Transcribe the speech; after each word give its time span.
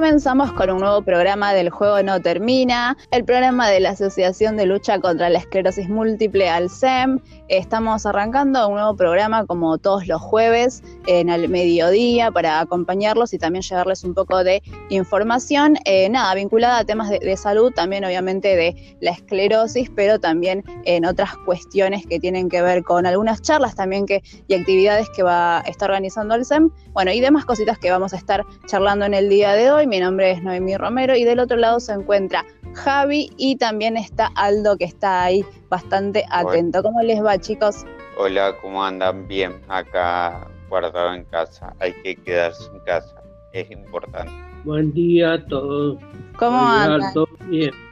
comenzamos 0.00 0.50
con 0.52 0.70
un 0.70 0.78
nuevo 0.78 1.02
programa 1.02 1.52
del 1.52 1.68
Juego 1.68 2.02
No 2.02 2.22
Termina, 2.22 2.96
el 3.10 3.22
programa 3.22 3.68
de 3.68 3.80
la 3.80 3.90
Asociación 3.90 4.56
de 4.56 4.64
Lucha 4.64 4.98
contra 4.98 5.28
la 5.28 5.40
Esclerosis 5.40 5.90
Múltiple 5.90 6.48
Alcem. 6.48 7.20
Estamos 7.48 8.06
arrancando 8.06 8.66
un 8.66 8.76
nuevo 8.76 8.96
programa 8.96 9.44
como 9.44 9.76
todos 9.76 10.06
los 10.06 10.22
jueves 10.22 10.82
en 11.06 11.28
el 11.28 11.50
mediodía 11.50 12.30
para 12.30 12.60
acompañarlos 12.60 13.34
y 13.34 13.38
también 13.38 13.60
llevarles 13.60 14.02
un 14.02 14.14
poco 14.14 14.42
de 14.42 14.62
información, 14.88 15.76
eh, 15.84 16.08
nada, 16.08 16.34
vinculada 16.34 16.78
a 16.78 16.84
temas 16.84 17.10
de, 17.10 17.36
salud, 17.36 17.70
también 17.70 18.02
obviamente 18.02 18.56
de 18.56 18.96
la 19.02 19.10
esclerosis, 19.10 19.90
pero 19.94 20.18
también 20.18 20.64
en 20.86 21.04
otras 21.04 21.36
cuestiones 21.44 22.06
que 22.06 22.18
tienen 22.18 22.48
que 22.48 22.62
ver 22.62 22.84
con 22.84 23.04
algunas 23.04 23.42
charlas 23.42 23.74
también 23.74 24.06
que, 24.06 24.22
y 24.48 24.54
actividades 24.54 25.10
que 25.10 25.22
va 25.22 25.58
a 25.58 25.60
estar 25.62 25.90
organizando 25.90 26.32
Alcem, 26.32 26.70
bueno, 26.92 27.12
y 27.12 27.20
demás 27.20 27.44
cositas 27.44 27.78
que 27.78 27.90
vamos 27.90 28.12
a 28.12 28.16
estar 28.16 28.44
charlando 28.66 29.04
en 29.04 29.14
el 29.14 29.28
día 29.28 29.52
de 29.52 29.70
hoy. 29.70 29.86
Mi 29.86 30.00
nombre 30.00 30.30
es 30.32 30.42
Noemí 30.42 30.76
Romero 30.76 31.14
y 31.14 31.24
del 31.24 31.38
otro 31.38 31.56
lado 31.56 31.80
se 31.80 31.92
encuentra 31.92 32.44
Javi 32.74 33.30
y 33.36 33.56
también 33.56 33.96
está 33.96 34.30
Aldo 34.34 34.76
que 34.76 34.84
está 34.84 35.22
ahí 35.22 35.44
bastante 35.68 36.24
atento. 36.30 36.82
¿Cómo 36.82 37.00
les 37.02 37.24
va 37.24 37.38
chicos? 37.38 37.84
Hola, 38.18 38.56
¿cómo 38.60 38.84
andan? 38.84 39.28
Bien, 39.28 39.60
acá 39.68 40.48
guardado 40.68 41.14
en 41.14 41.24
casa. 41.24 41.74
Hay 41.80 41.92
que 42.02 42.16
quedarse 42.16 42.70
en 42.72 42.80
casa, 42.80 43.22
es 43.52 43.70
importante. 43.70 44.49
Buen 44.64 44.92
día 44.92 45.34
a 45.34 45.46
todos. 45.46 45.98
¿Cómo 46.36 46.58
andan? 46.58 47.00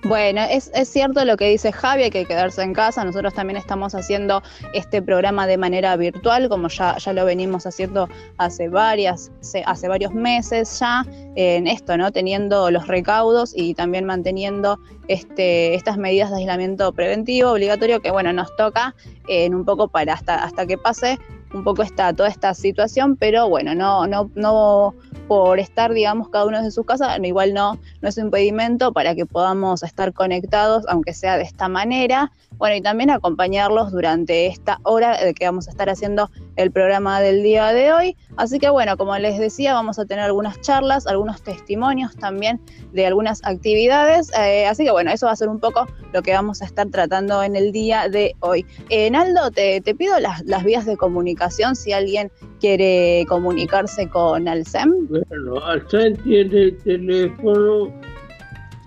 Bueno, 0.05 0.41
es, 0.51 0.71
cierto 0.89 1.25
lo 1.25 1.37
que 1.37 1.51
dice 1.51 1.73
Javi, 1.73 2.05
hay 2.05 2.11
que 2.11 2.25
quedarse 2.25 2.63
en 2.63 2.73
casa. 2.73 3.05
Nosotros 3.05 3.35
también 3.35 3.57
estamos 3.57 3.95
haciendo 3.95 4.43
este 4.73 5.03
programa 5.03 5.47
de 5.47 5.59
manera 5.59 5.97
virtual, 5.97 6.49
como 6.49 6.69
ya, 6.69 6.97
ya 6.97 7.13
lo 7.13 7.25
venimos 7.25 7.67
haciendo 7.67 8.09
hace 8.39 8.69
varias, 8.69 9.31
hace 9.67 9.89
varios 9.89 10.15
meses 10.15 10.79
ya, 10.79 11.05
en 11.37 11.67
esto, 11.67 11.97
¿no? 11.97 12.11
Teniendo 12.11 12.71
los 12.71 12.87
recaudos 12.87 13.53
y 13.55 13.75
también 13.75 14.05
manteniendo 14.05 14.79
este, 15.09 15.75
estas 15.75 15.99
medidas 15.99 16.31
de 16.31 16.37
aislamiento 16.37 16.93
preventivo 16.93 17.53
obligatorio 17.53 18.01
que 18.01 18.11
bueno, 18.11 18.33
nos 18.33 18.55
toca 18.57 18.95
en 19.29 19.55
un 19.55 19.65
poco 19.65 19.89
para 19.89 20.15
hasta, 20.15 20.43
hasta 20.43 20.67
que 20.67 20.79
pase 20.79 21.19
un 21.53 21.65
poco 21.65 21.83
esta, 21.83 22.13
toda 22.13 22.29
esta 22.29 22.55
situación, 22.55 23.17
pero 23.17 23.49
bueno, 23.49 23.75
no, 23.75 24.07
no, 24.07 24.31
no 24.35 24.95
por 25.29 25.61
estar, 25.61 25.93
digamos, 25.93 26.31
cada 26.31 26.47
uno 26.47 26.59
en 26.59 26.73
su 26.73 26.85
casa, 26.85 27.17
igual 27.23 27.53
no, 27.53 27.79
no 28.01 28.09
es 28.09 28.17
un 28.17 28.25
impedimento 28.25 28.93
para 28.93 29.15
que 29.15 29.27
podamos 29.27 29.83
estar 29.83 30.13
conectados, 30.15 30.85
aunque 30.89 31.13
sea 31.13 31.37
de 31.37 31.43
esta 31.45 31.69
manera. 31.69 32.33
Bueno, 32.57 32.77
y 32.77 32.81
también 32.81 33.11
acompañarlos 33.11 33.93
durante 33.93 34.47
esta 34.47 34.81
hora 34.83 35.23
de 35.23 35.35
que 35.35 35.45
vamos 35.45 35.69
a 35.69 35.71
estar 35.71 35.91
haciendo 35.91 36.31
el 36.59 36.73
programa 36.73 37.21
del 37.21 37.43
día 37.43 37.73
de 37.73 37.93
hoy. 37.93 38.17
Así 38.37 38.59
que 38.59 38.69
bueno, 38.69 38.97
como 38.97 39.17
les 39.17 39.39
decía, 39.39 39.75
vamos 39.75 39.99
a 39.99 40.05
tener 40.05 40.25
algunas 40.25 40.61
charlas, 40.61 41.07
algunos 41.07 41.41
testimonios 41.41 42.17
también 42.17 42.61
de 42.93 43.07
algunas 43.07 43.41
actividades. 43.45 44.31
Eh, 44.39 44.67
así 44.67 44.85
que 44.85 44.91
bueno, 44.91 45.11
eso 45.13 45.27
va 45.27 45.33
a 45.33 45.37
ser 45.37 45.49
un 45.49 45.61
poco 45.61 45.87
lo 46.13 46.21
que 46.21 46.33
vamos 46.33 46.61
a 46.61 46.65
estar 46.65 46.89
tratando 46.89 47.43
en 47.45 47.55
el 47.55 47.71
día 47.71 48.09
de 48.09 48.35
hoy. 48.41 48.67
Eh, 48.91 49.09
Naldo, 49.11 49.53
te, 49.53 49.81
pido 49.95 50.19
las, 50.19 50.45
las 50.45 50.65
vías 50.65 50.85
de 50.85 50.97
comunicación 50.97 51.77
si 51.77 51.93
alguien 51.93 52.31
quiere 52.61 53.25
comunicarse 53.29 54.09
con 54.09 54.49
Alcem. 54.49 55.07
Bueno, 55.09 55.65
Alcem 55.65 56.17
tiene 56.17 56.63
el 56.63 56.77
teléfono 56.79 57.93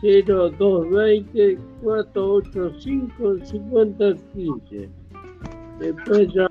0220 0.02 1.58
485 1.82 3.46
5015. 3.46 4.90
Después 5.80 6.28
ya 6.34 6.48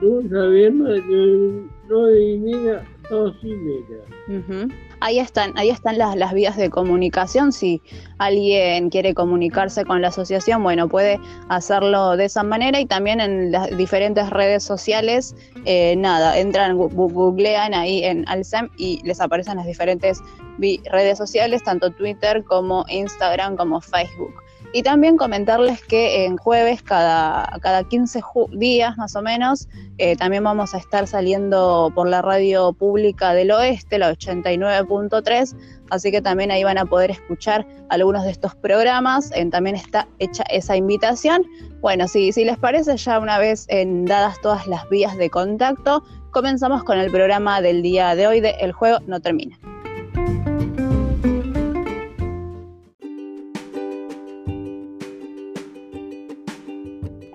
lunes 0.00 0.32
a 0.32 0.46
viernes 0.46 1.06
de 1.06 1.62
9 1.88 2.20
y 2.20 2.38
media 2.38 2.84
a 3.10 3.14
2 3.14 3.36
y 3.42 3.54
media. 3.54 4.68
Ahí 5.00 5.18
están, 5.18 5.56
ahí 5.56 5.70
están 5.70 5.96
las, 5.96 6.32
vías 6.32 6.56
de 6.56 6.70
comunicación. 6.70 7.52
Si 7.52 7.80
alguien 8.18 8.90
quiere 8.90 9.14
comunicarse 9.14 9.84
con 9.84 10.02
la 10.02 10.08
asociación, 10.08 10.62
bueno, 10.62 10.88
puede 10.88 11.20
hacerlo 11.48 12.16
de 12.16 12.26
esa 12.26 12.42
manera 12.42 12.80
y 12.80 12.86
también 12.86 13.20
en 13.20 13.52
las 13.52 13.76
diferentes 13.76 14.28
redes 14.30 14.62
sociales, 14.64 15.34
eh, 15.64 15.94
nada, 15.96 16.38
entran, 16.38 16.76
googlean 16.76 17.74
ahí 17.74 18.04
en 18.04 18.28
Alcem 18.28 18.68
y 18.76 19.00
les 19.04 19.20
aparecen 19.20 19.56
las 19.56 19.66
diferentes 19.66 20.20
redes 20.58 21.16
sociales, 21.16 21.62
tanto 21.62 21.90
Twitter 21.90 22.42
como 22.44 22.84
Instagram 22.88 23.56
como 23.56 23.80
Facebook. 23.80 24.47
Y 24.72 24.82
también 24.82 25.16
comentarles 25.16 25.82
que 25.82 26.26
en 26.26 26.36
jueves, 26.36 26.82
cada, 26.82 27.58
cada 27.62 27.84
15 27.84 28.20
días 28.52 28.98
más 28.98 29.16
o 29.16 29.22
menos, 29.22 29.66
eh, 29.96 30.14
también 30.16 30.44
vamos 30.44 30.74
a 30.74 30.78
estar 30.78 31.06
saliendo 31.06 31.90
por 31.94 32.06
la 32.06 32.20
radio 32.20 32.74
pública 32.74 33.32
del 33.32 33.50
oeste, 33.50 33.98
la 33.98 34.12
89.3, 34.12 35.56
así 35.90 36.10
que 36.10 36.20
también 36.20 36.50
ahí 36.50 36.64
van 36.64 36.76
a 36.76 36.84
poder 36.84 37.10
escuchar 37.10 37.66
algunos 37.88 38.24
de 38.24 38.30
estos 38.30 38.54
programas. 38.56 39.30
también 39.50 39.74
está 39.74 40.06
hecha 40.18 40.44
esa 40.50 40.76
invitación. 40.76 41.46
Bueno, 41.80 42.06
si, 42.06 42.32
si 42.32 42.44
les 42.44 42.58
parece, 42.58 42.96
ya 42.98 43.18
una 43.20 43.38
vez 43.38 43.64
en, 43.68 44.04
dadas 44.04 44.38
todas 44.42 44.66
las 44.66 44.86
vías 44.90 45.16
de 45.16 45.30
contacto, 45.30 46.04
comenzamos 46.30 46.84
con 46.84 46.98
el 46.98 47.10
programa 47.10 47.62
del 47.62 47.82
día 47.82 48.14
de 48.14 48.26
hoy 48.26 48.40
de 48.40 48.50
El 48.60 48.72
Juego 48.72 48.98
No 49.06 49.20
Termina. 49.20 49.58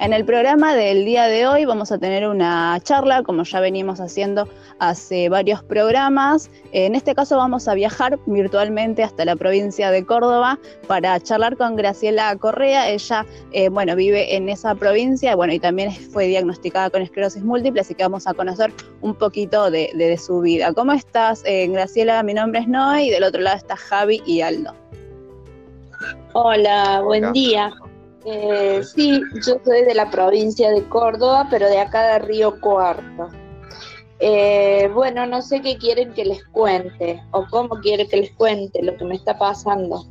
En 0.03 0.11
el 0.11 0.25
programa 0.25 0.75
del 0.75 1.05
día 1.05 1.27
de 1.27 1.47
hoy 1.47 1.63
vamos 1.63 1.89
a 1.93 1.97
tener 1.97 2.27
una 2.27 2.77
charla, 2.83 3.23
como 3.23 3.43
ya 3.43 3.61
venimos 3.61 4.01
haciendo 4.01 4.49
hace 4.77 5.29
varios 5.29 5.63
programas. 5.63 6.51
En 6.73 6.93
este 6.93 7.15
caso 7.15 7.37
vamos 7.37 7.69
a 7.69 7.73
viajar 7.73 8.19
virtualmente 8.25 9.01
hasta 9.01 9.23
la 9.23 9.37
provincia 9.37 9.91
de 9.91 10.05
Córdoba 10.05 10.59
para 10.87 11.17
charlar 11.21 11.55
con 11.55 11.77
Graciela 11.77 12.35
Correa. 12.35 12.89
Ella, 12.89 13.25
eh, 13.53 13.69
bueno, 13.69 13.95
vive 13.95 14.35
en 14.35 14.49
esa 14.49 14.75
provincia, 14.75 15.37
bueno, 15.37 15.53
y 15.53 15.59
también 15.59 15.89
fue 15.93 16.27
diagnosticada 16.27 16.89
con 16.89 17.01
esclerosis 17.01 17.41
múltiple, 17.41 17.79
así 17.79 17.95
que 17.95 18.03
vamos 18.03 18.27
a 18.27 18.33
conocer 18.33 18.73
un 18.99 19.15
poquito 19.15 19.71
de, 19.71 20.19
su 20.21 20.41
vida. 20.41 20.73
¿Cómo 20.73 20.91
estás, 20.91 21.43
eh, 21.45 21.67
Graciela? 21.67 22.21
Mi 22.23 22.33
nombre 22.33 22.59
es 22.59 22.67
Noé 22.67 23.05
y 23.05 23.09
del 23.09 23.23
otro 23.23 23.39
lado 23.39 23.55
está 23.55 23.77
Javi 23.77 24.21
y 24.25 24.41
Aldo. 24.41 24.75
Hola, 26.33 26.99
buen 27.05 27.31
día. 27.31 27.71
Eh, 28.25 28.83
sí, 28.83 29.21
yo 29.45 29.59
soy 29.63 29.83
de 29.83 29.93
la 29.93 30.09
provincia 30.09 30.71
de 30.71 30.83
Córdoba, 30.87 31.47
pero 31.49 31.67
de 31.67 31.79
acá 31.79 32.13
de 32.13 32.19
Río 32.19 32.59
Cuarto. 32.61 33.29
Eh, 34.19 34.89
bueno, 34.93 35.25
no 35.25 35.41
sé 35.41 35.61
qué 35.61 35.77
quieren 35.77 36.13
que 36.13 36.23
les 36.23 36.45
cuente 36.45 37.21
o 37.31 37.45
cómo 37.49 37.75
quieren 37.81 38.07
que 38.07 38.17
les 38.17 38.31
cuente 38.31 38.81
lo 38.81 38.95
que 38.95 39.03
me 39.03 39.15
está 39.15 39.37
pasando. 39.37 40.05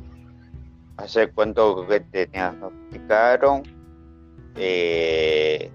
¿Hace 0.99 1.29
cuánto 1.33 1.87
que 1.87 2.01
te 2.01 2.27
diagnosticaron? 2.27 3.63
Eh, 4.57 5.71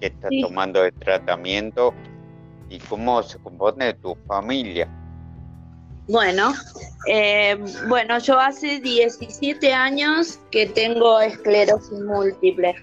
¿Qué 0.00 0.06
estás 0.06 0.30
tomando 0.42 0.82
de 0.82 0.90
tratamiento? 0.90 1.94
¿Y 2.68 2.78
cómo 2.80 3.22
se 3.22 3.38
compone 3.38 3.94
tu 3.94 4.16
familia? 4.26 4.88
Bueno, 6.08 6.52
eh, 7.10 7.56
bueno, 7.88 8.18
yo 8.18 8.38
hace 8.38 8.80
17 8.80 9.72
años 9.72 10.38
que 10.50 10.66
tengo 10.66 11.18
esclerosis 11.20 12.00
múltiple. 12.00 12.74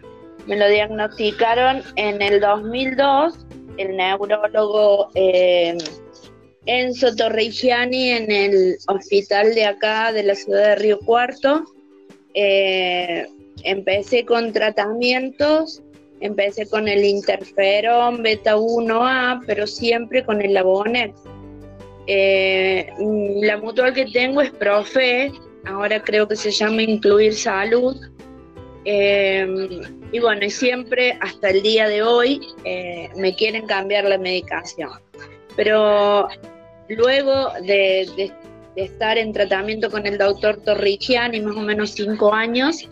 Me 0.48 0.58
lo 0.58 0.68
diagnosticaron 0.68 1.84
en 1.96 2.20
el 2.24 2.40
2002 2.40 3.46
el 3.78 3.96
neurólogo 3.96 5.10
eh, 5.14 5.78
Enzo 6.66 7.16
Torrigiani 7.16 8.10
en 8.10 8.32
el 8.32 8.78
hospital 8.88 9.54
de 9.54 9.66
acá 9.66 10.12
de 10.12 10.24
la 10.24 10.34
ciudad 10.34 10.70
de 10.70 10.76
Río 10.76 11.00
Cuarto. 11.02 11.64
Eh, 12.34 13.28
empecé 13.62 14.26
con 14.26 14.52
tratamientos, 14.54 15.84
empecé 16.20 16.68
con 16.68 16.88
el 16.88 17.06
interferón 17.06 18.24
beta 18.24 18.58
1A, 18.58 19.44
pero 19.46 19.68
siempre 19.68 20.26
con 20.26 20.42
el 20.42 20.56
Labonex 20.56 21.14
eh, 22.08 22.88
la 23.42 23.58
mutual 23.58 23.94
que 23.94 24.06
tengo 24.06 24.42
es 24.42 24.52
Profe, 24.52 25.32
ahora 25.66 26.02
creo 26.02 26.28
que 26.28 26.36
se 26.36 26.52
llama 26.52 26.82
Incluir 26.84 27.34
Salud. 27.34 27.96
Eh, 28.86 29.48
y 30.12 30.20
bueno, 30.20 30.46
y 30.46 30.52
siempre 30.52 31.18
hasta 31.22 31.50
el 31.50 31.64
día 31.64 31.88
de 31.88 32.04
hoy 32.04 32.40
eh, 32.64 33.10
me 33.18 33.36
quieren 33.36 33.66
cambiar 33.66 34.06
la 34.06 34.18
medicación. 34.18 34.92
Pero 35.56 36.28
luego 36.90 37.52
de, 37.64 38.32
estar 38.76 39.18
en 39.18 39.34
tratamiento 39.34 39.90
con 39.90 40.06
el 40.06 40.18
doctor 40.18 40.58
Torrigiani, 40.58 41.40
más 41.40 41.56
o 41.56 41.62
menos 41.62 41.92
cinco 41.92 42.34
años, 42.34 42.88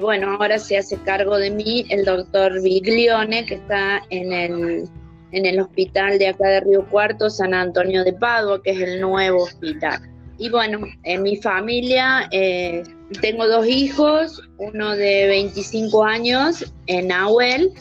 bueno, 0.00 0.36
ahora 0.36 0.58
se 0.58 0.78
hace 0.78 0.96
cargo 1.02 1.36
de 1.36 1.50
mí 1.50 1.84
el 1.90 2.04
doctor 2.04 2.62
Biglione, 2.62 3.44
que 3.44 3.54
está 3.54 4.02
en 4.10 4.32
el 4.32 4.88
en 5.32 5.46
el 5.46 5.60
hospital 5.60 6.18
de 6.18 6.28
acá 6.28 6.48
de 6.48 6.60
Río 6.60 6.86
Cuarto, 6.88 7.28
San 7.28 7.54
Antonio 7.54 8.04
de 8.04 8.12
Padua, 8.12 8.62
que 8.62 8.70
es 8.70 8.80
el 8.80 9.00
nuevo 9.00 9.44
hospital. 9.44 10.00
Y 10.38 10.48
bueno, 10.50 10.80
en 11.04 11.22
mi 11.22 11.36
familia 11.36 12.28
eh, 12.30 12.82
tengo 13.20 13.46
dos 13.46 13.66
hijos, 13.66 14.42
uno 14.58 14.96
de 14.96 15.26
25 15.28 16.04
años, 16.04 16.72
Nahuel, 17.04 17.72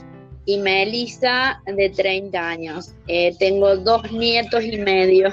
y 0.46 0.58
Melissa 0.58 1.62
de 1.66 1.90
30 1.90 2.48
años. 2.48 2.94
Eh, 3.08 3.36
tengo 3.40 3.78
dos 3.78 4.12
nietos 4.12 4.64
y 4.64 4.78
medio. 4.78 5.30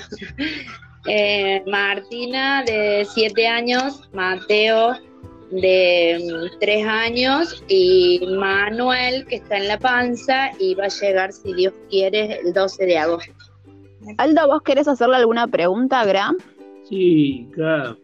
eh, 1.09 1.63
Martina 1.67 2.63
de 2.65 3.07
7 3.15 3.47
años, 3.47 4.09
Mateo 4.13 4.97
de 5.51 6.51
3 6.61 6.85
mm, 6.85 6.89
años 6.89 7.65
y 7.69 8.21
Manuel 8.39 9.25
que 9.27 9.37
está 9.37 9.57
en 9.57 9.69
la 9.69 9.79
panza 9.79 10.51
y 10.59 10.75
va 10.75 10.85
a 10.85 10.89
llegar, 10.89 11.33
si 11.33 11.53
Dios 11.55 11.75
quiere, 11.91 12.41
el 12.41 12.53
12 12.53 12.87
de 12.87 12.99
agosto. 12.99 13.33
Aldo, 14.17 14.47
¿vos 14.47 14.63
querés 14.63 14.89
hacerle 14.89 15.17
alguna 15.17 15.47
pregunta 15.47 16.01
a 16.01 16.07
Gram? 16.07 16.37
Sí, 16.89 17.47
claro. 17.55 17.97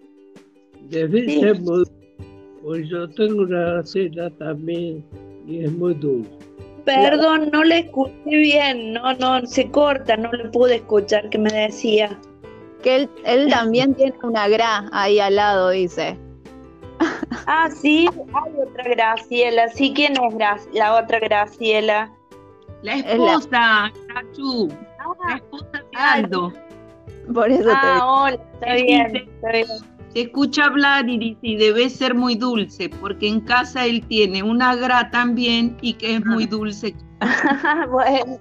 Debe 0.82 1.54
pues 2.62 2.88
yo 2.88 3.08
tengo 3.10 3.42
una 3.42 3.74
receta 3.74 4.30
también 4.38 5.04
y 5.46 5.64
es 5.64 5.72
muy 5.72 5.94
dulce. 5.94 6.30
Perdón, 6.84 7.50
no 7.52 7.62
le 7.62 7.80
escuché 7.80 8.12
bien, 8.24 8.94
no, 8.94 9.14
no, 9.14 9.46
se 9.46 9.70
corta, 9.70 10.16
no 10.16 10.30
le 10.32 10.48
pude 10.48 10.76
escuchar 10.76 11.28
que 11.30 11.38
me 11.38 11.50
decía. 11.50 12.18
Que 12.82 12.96
él, 12.96 13.10
él 13.24 13.48
también 13.50 13.94
tiene 13.94 14.14
una 14.22 14.48
gra 14.48 14.88
ahí 14.92 15.18
al 15.18 15.36
lado, 15.36 15.70
dice. 15.70 16.18
Ah, 17.46 17.68
sí, 17.70 18.08
hay 18.08 18.52
otra 18.60 18.84
Graciela. 18.84 19.68
Sí, 19.68 19.92
¿quién 19.94 20.12
es 20.12 20.34
la 20.72 20.94
otra 20.94 21.18
Graciela? 21.20 22.12
La 22.82 22.96
esposa, 22.96 23.92
Cachu. 24.12 24.68
la 25.28 25.36
esposa 25.36 25.70
de 25.72 25.96
Aldo. 25.96 26.52
Por 27.32 27.50
eso 27.50 27.70
ah, 27.72 28.00
hola, 28.04 28.38
está 28.52 28.74
bien, 28.74 29.16
está 29.16 29.52
bien. 29.52 29.66
Se 30.12 30.20
escucha 30.20 30.66
hablar 30.66 31.08
y 31.08 31.18
dice, 31.18 31.64
debe 31.64 31.88
ser 31.88 32.14
muy 32.14 32.34
dulce, 32.34 32.88
porque 32.88 33.26
en 33.26 33.40
casa 33.40 33.86
él 33.86 34.04
tiene 34.06 34.42
una 34.42 34.76
gra 34.76 35.10
también 35.10 35.76
y 35.80 35.94
que 35.94 36.16
es 36.16 36.24
muy 36.24 36.46
dulce. 36.46 36.94
bueno, 37.90 38.36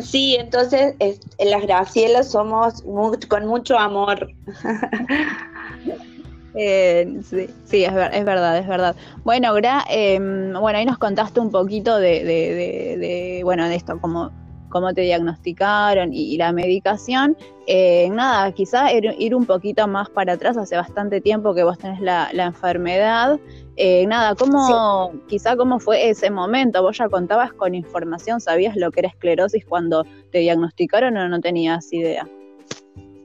sí, 0.00 0.36
entonces 0.36 0.94
las 1.38 1.62
Gracielas 1.62 2.30
somos 2.30 2.82
con 3.28 3.46
mucho 3.46 3.78
amor. 3.78 4.28
Eh, 6.56 7.20
sí, 7.22 7.48
sí 7.64 7.84
es, 7.84 7.92
es, 7.92 8.24
verdad, 8.24 8.58
es 8.58 8.66
verdad. 8.66 8.96
Bueno, 9.24 9.52
Gra, 9.54 9.84
em, 9.90 10.52
bueno, 10.54 10.78
ahí 10.78 10.86
nos 10.86 10.98
contaste 10.98 11.40
un 11.40 11.50
poquito 11.50 11.98
de, 11.98 12.24
de, 12.24 12.96
de, 12.98 13.40
bueno, 13.44 13.68
de 13.68 13.76
esto, 13.76 14.00
como 14.00 14.30
cómo 14.68 14.92
te 14.92 15.02
diagnosticaron 15.02 16.12
y, 16.12 16.36
la 16.36 16.52
medicación. 16.52 17.36
Eh, 17.66 18.08
nada, 18.10 18.52
quizá 18.52 18.92
ir, 18.92 19.34
un 19.34 19.46
poquito 19.46 19.86
más 19.88 20.10
para 20.10 20.34
atrás, 20.34 20.56
hace 20.56 20.76
bastante 20.76 21.20
tiempo 21.20 21.54
que 21.54 21.64
vos 21.64 21.78
tenés 21.78 22.00
la, 22.00 22.30
enfermedad. 22.32 23.38
Eh, 23.76 24.06
nada, 24.06 24.34
¿cómo, 24.34 25.12
quizá 25.28 25.56
cómo 25.56 25.78
fue 25.78 26.10
ese 26.10 26.30
momento? 26.30 26.82
¿Vos 26.82 26.98
ya 26.98 27.08
contabas 27.08 27.52
con 27.52 27.74
información? 27.74 28.40
¿Sabías 28.40 28.76
lo 28.76 28.90
que 28.90 29.00
era 29.00 29.08
esclerosis 29.08 29.64
cuando 29.64 30.04
te 30.30 30.38
diagnosticaron 30.38 31.16
o 31.16 31.28
no 31.28 31.40
tenías 31.40 31.92
idea? 31.92 32.28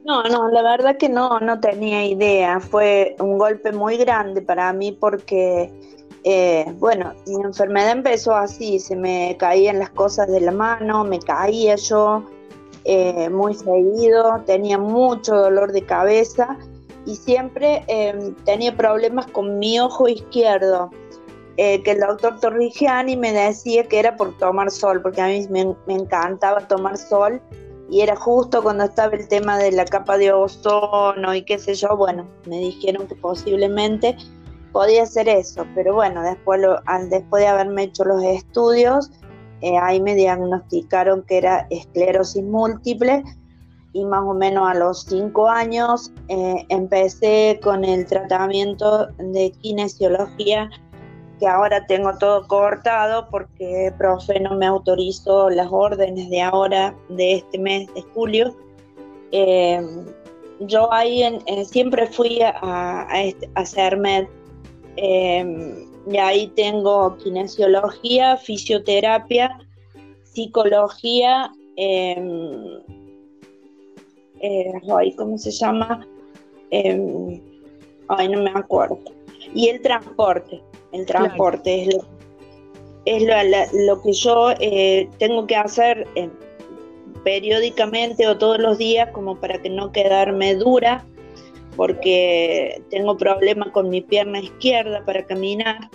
No, 0.03 0.24
no, 0.24 0.50
la 0.50 0.63
verdad 0.63 0.98
que 0.98 1.09
no, 1.09 1.39
no 1.39 1.59
tenía 1.59 2.06
idea. 2.06 2.59
Fue 2.59 3.15
un 3.19 3.38
golpe 3.38 3.71
muy 3.71 3.98
grande 3.98 4.42
para 4.42 4.74
mí 4.74 4.92
porque 4.92 5.71
eh, 6.24 6.65
bueno, 6.77 7.13
mi 7.25 7.42
enfermedad 7.42 7.92
empezó 7.92 8.36
así, 8.36 8.80
se 8.80 8.95
me 8.95 9.36
caían 9.39 9.80
las 9.80 9.89
cosas 9.89 10.27
de 10.27 10.39
la 10.42 10.51
mano, 10.51 11.03
me 11.03 11.19
caía 11.19 11.75
yo 11.75 12.24
eh, 12.83 13.30
muy 13.30 13.56
seguido, 13.56 14.42
tenía 14.45 14.77
mucho 14.77 15.36
dolor 15.36 15.71
de 15.71 15.83
cabeza 15.83 16.57
y 17.07 17.15
siempre 17.15 17.83
em, 17.88 18.36
tenía 18.45 18.75
problemas 18.77 19.25
con 19.27 19.57
mi 19.57 19.80
ojo 19.80 20.07
izquierdo, 20.07 20.92
eh, 21.57 21.81
que 21.81 21.92
el 21.92 22.00
doctor 22.01 22.39
Torrigiani 22.39 23.18
me 23.18 23.33
decía 23.33 23.88
que 23.88 24.00
era 24.00 24.15
por 24.15 24.38
tomar 24.38 24.69
sol, 24.69 25.01
porque 25.01 25.21
a 25.21 25.27
mí 25.27 25.48
me, 25.50 25.75
me 25.88 25.94
encantaba 25.95 26.68
tomar 26.68 26.98
sol 26.98 27.42
y 27.91 27.99
era 27.99 28.15
justo 28.15 28.63
cuando 28.63 28.85
estaba 28.85 29.13
el 29.15 29.27
tema 29.27 29.57
de 29.57 29.73
la 29.73 29.83
capa 29.83 30.17
de 30.17 30.31
ozono 30.31 31.35
y 31.35 31.43
qué 31.43 31.59
sé 31.59 31.75
yo, 31.75 31.97
bueno, 31.97 32.25
me 32.47 32.57
dijeron 32.57 33.05
que 33.05 33.15
posiblemente 33.15 34.15
podía 34.71 35.05
ser 35.05 35.27
eso, 35.27 35.65
pero 35.75 35.93
bueno, 35.93 36.23
después, 36.23 36.61
después 37.09 37.43
de 37.43 37.47
haberme 37.49 37.83
hecho 37.83 38.05
los 38.05 38.23
estudios, 38.23 39.11
eh, 39.59 39.77
ahí 39.77 40.01
me 40.01 40.15
diagnosticaron 40.15 41.23
que 41.23 41.39
era 41.39 41.67
esclerosis 41.69 42.41
múltiple 42.41 43.23
y 43.91 44.05
más 44.05 44.23
o 44.23 44.33
menos 44.33 44.69
a 44.69 44.73
los 44.73 45.03
cinco 45.03 45.49
años 45.49 46.13
eh, 46.29 46.65
empecé 46.69 47.59
con 47.61 47.83
el 47.83 48.05
tratamiento 48.05 49.07
de 49.17 49.51
kinesiología 49.59 50.69
que 51.41 51.47
ahora 51.47 51.85
tengo 51.88 52.17
todo 52.17 52.47
cortado 52.47 53.27
porque 53.29 53.91
profe 53.97 54.39
no 54.39 54.55
me 54.55 54.65
autorizó 54.65 55.49
las 55.49 55.67
órdenes 55.69 56.29
de 56.29 56.41
ahora, 56.41 56.95
de 57.09 57.33
este 57.33 57.59
mes 57.59 57.93
de 57.93 58.01
julio. 58.13 58.55
Eh, 59.33 59.81
yo 60.61 60.93
ahí 60.93 61.23
siempre 61.65 62.07
fui 62.07 62.41
a, 62.41 63.07
a, 63.09 63.23
este, 63.23 63.49
a 63.55 63.61
hacerme 63.61 64.29
Em, 64.97 65.88
y 66.11 66.17
ahí 66.17 66.47
tengo 66.55 67.15
kinesiología, 67.17 68.38
fisioterapia, 68.38 69.59
psicología, 70.23 71.51
eh, 71.77 72.15
¿cómo 75.17 75.38
se 75.38 75.51
llama? 75.51 76.05
Em, 76.71 77.41
ay, 78.07 78.27
no 78.29 78.41
me 78.41 78.51
acuerdo. 78.51 78.99
Y 79.53 79.69
el 79.69 79.81
transporte, 79.81 80.61
el 80.91 81.05
transporte 81.05 81.83
es, 81.83 83.23
lo, 83.23 83.35
es 83.35 83.73
lo, 83.73 84.01
que 84.01 84.13
yo 84.13 84.51
eh, 84.59 85.09
tengo 85.17 85.47
que 85.47 85.55
hacer 85.55 86.07
eh, 86.15 86.29
periódicamente 87.23 88.27
o 88.27 88.38
todos 88.38 88.59
los 88.59 88.77
días 88.77 89.09
como 89.11 89.39
para 89.39 89.61
que 89.61 89.69
no 89.69 89.91
quedarme 89.91 90.55
dura 90.55 91.05
porque 91.75 92.81
tengo 92.89 93.17
problemas 93.17 93.69
con 93.69 93.89
mi 93.89 94.01
pierna 94.01 94.39
izquierda 94.39 95.03
para 95.05 95.25
caminar 95.25 95.89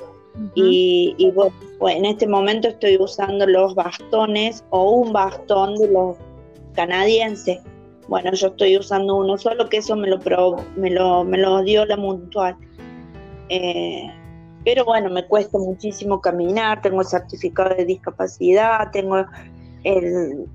y, 0.55 1.33
bueno, 1.35 1.53
en 1.81 2.05
este 2.05 2.27
momento 2.27 2.69
estoy 2.69 2.97
usando 2.99 3.47
los 3.47 3.75
bastones 3.75 4.65
o 4.71 4.91
un 4.91 5.13
bastón 5.13 5.77
de 5.77 5.89
los 5.89 6.17
canadienses. 6.75 7.61
Bueno, 8.09 8.33
yo 8.35 8.49
estoy 8.49 8.77
usando 8.77 9.17
uno 9.17 9.39
solo, 9.39 9.69
que 9.69 9.79
eso 9.79 9.97
me 9.97 10.09
lo, 10.09 10.19
me 10.77 10.91
lo, 10.91 11.25
me 11.25 11.39
lo 11.39 11.63
dio 11.63 11.85
la 11.87 11.97
mutual. 11.97 12.57
Eh, 13.49 14.11
pero 14.67 14.85
bueno, 14.85 15.11
me 15.11 15.25
cuesta 15.25 15.59
muchísimo 15.59 16.21
caminar, 16.21 16.83
tengo 16.83 17.01
el 17.01 17.07
certificado 17.07 17.73
de 17.77 17.85
discapacidad, 17.85 18.91
tengo 18.91 19.19
el, 19.85 20.49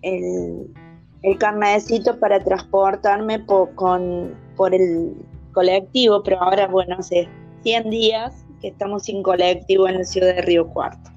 el, 0.00 0.74
el 1.22 1.38
carnecito 1.38 2.18
para 2.18 2.42
transportarme 2.42 3.44
con 3.44 4.34
por 4.56 4.74
el 4.74 5.12
colectivo, 5.52 6.22
pero 6.22 6.42
ahora, 6.42 6.66
bueno, 6.66 6.96
hace 6.98 7.28
100 7.62 7.90
días 7.90 8.42
que 8.62 8.68
estamos 8.68 9.02
sin 9.02 9.22
colectivo 9.22 9.86
en 9.86 9.98
la 9.98 10.04
ciudad 10.04 10.34
de 10.34 10.40
Río 10.40 10.66
Cuarto. 10.68 11.10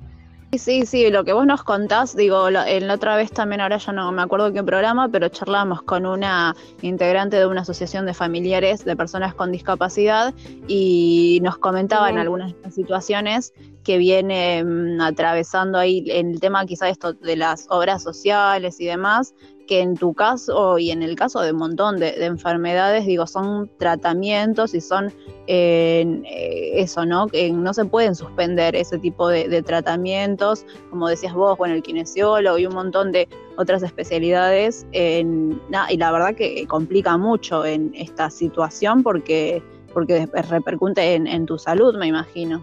Sí, 0.58 0.86
sí, 0.86 1.10
lo 1.10 1.24
que 1.24 1.32
vos 1.32 1.46
nos 1.46 1.64
contás, 1.64 2.14
digo, 2.14 2.50
en 2.50 2.88
la 2.88 2.96
otra 2.96 3.16
vez 3.16 3.32
también, 3.32 3.62
ahora 3.62 3.78
ya 3.78 3.94
no 3.94 4.12
me 4.12 4.22
acuerdo 4.22 4.52
qué 4.52 4.62
programa, 4.62 5.08
pero 5.08 5.30
charlamos 5.30 5.82
con 5.82 6.06
una 6.06 6.54
integrante 6.82 7.38
de 7.38 7.46
una 7.46 7.62
asociación 7.62 8.06
de 8.06 8.14
familiares 8.14 8.84
de 8.84 8.98
personas 8.98 9.34
con 9.34 9.54
discapacidad 9.54 10.34
y 10.68 11.40
nos 11.42 11.58
comentaban 11.58 12.18
algunas 12.18 12.54
situaciones 12.70 13.54
que 13.86 13.98
viene 13.98 14.62
mm, 14.64 15.00
atravesando 15.00 15.78
ahí 15.78 16.04
en 16.08 16.32
el 16.32 16.42
tema 16.42 16.66
quizá 16.66 16.90
esto 16.90 17.14
de 17.14 17.38
las 17.38 17.68
obras 17.70 18.04
sociales 18.04 18.82
y 18.82 18.86
demás, 18.86 19.34
que 19.72 19.80
en 19.80 19.96
tu 19.96 20.14
caso 20.14 20.78
y 20.80 20.92
en 20.92 21.02
el 21.02 21.16
caso 21.16 21.40
de 21.40 21.54
un 21.54 21.60
montón 21.60 21.98
de, 21.98 22.26
enfermedades, 22.26 23.06
digo, 23.06 23.26
son 23.26 23.72
tratamientos 23.78 24.74
y 24.74 24.82
son 24.82 25.14
eh, 25.48 26.74
eso, 26.76 27.06
¿no? 27.06 27.28
Que 27.28 27.50
no 27.54 27.74
se 27.74 27.86
pueden 27.86 28.14
suspender 28.14 28.76
ese 28.76 29.00
tipo 29.00 29.30
de, 29.30 29.64
tratamientos, 29.64 30.66
como 30.90 31.08
decías 31.08 31.34
vos, 31.34 31.58
bueno, 31.58 31.74
el 31.74 31.84
kinesiólogo 31.84 32.58
y 32.58 32.66
un 32.66 32.74
montón 32.74 33.14
de 33.14 33.30
otras 33.56 33.82
especialidades, 33.82 34.86
en, 34.92 35.62
y 35.90 35.96
la 35.96 36.12
verdad 36.12 36.36
que 36.36 36.68
complica 36.68 37.16
mucho 37.16 37.64
en 37.64 37.94
esta 37.96 38.30
situación 38.30 39.04
porque, 39.04 39.64
porque 39.94 40.26
repercute 40.26 41.14
en, 41.14 41.46
tu 41.46 41.58
salud, 41.58 41.96
me 41.98 42.08
imagino. 42.08 42.62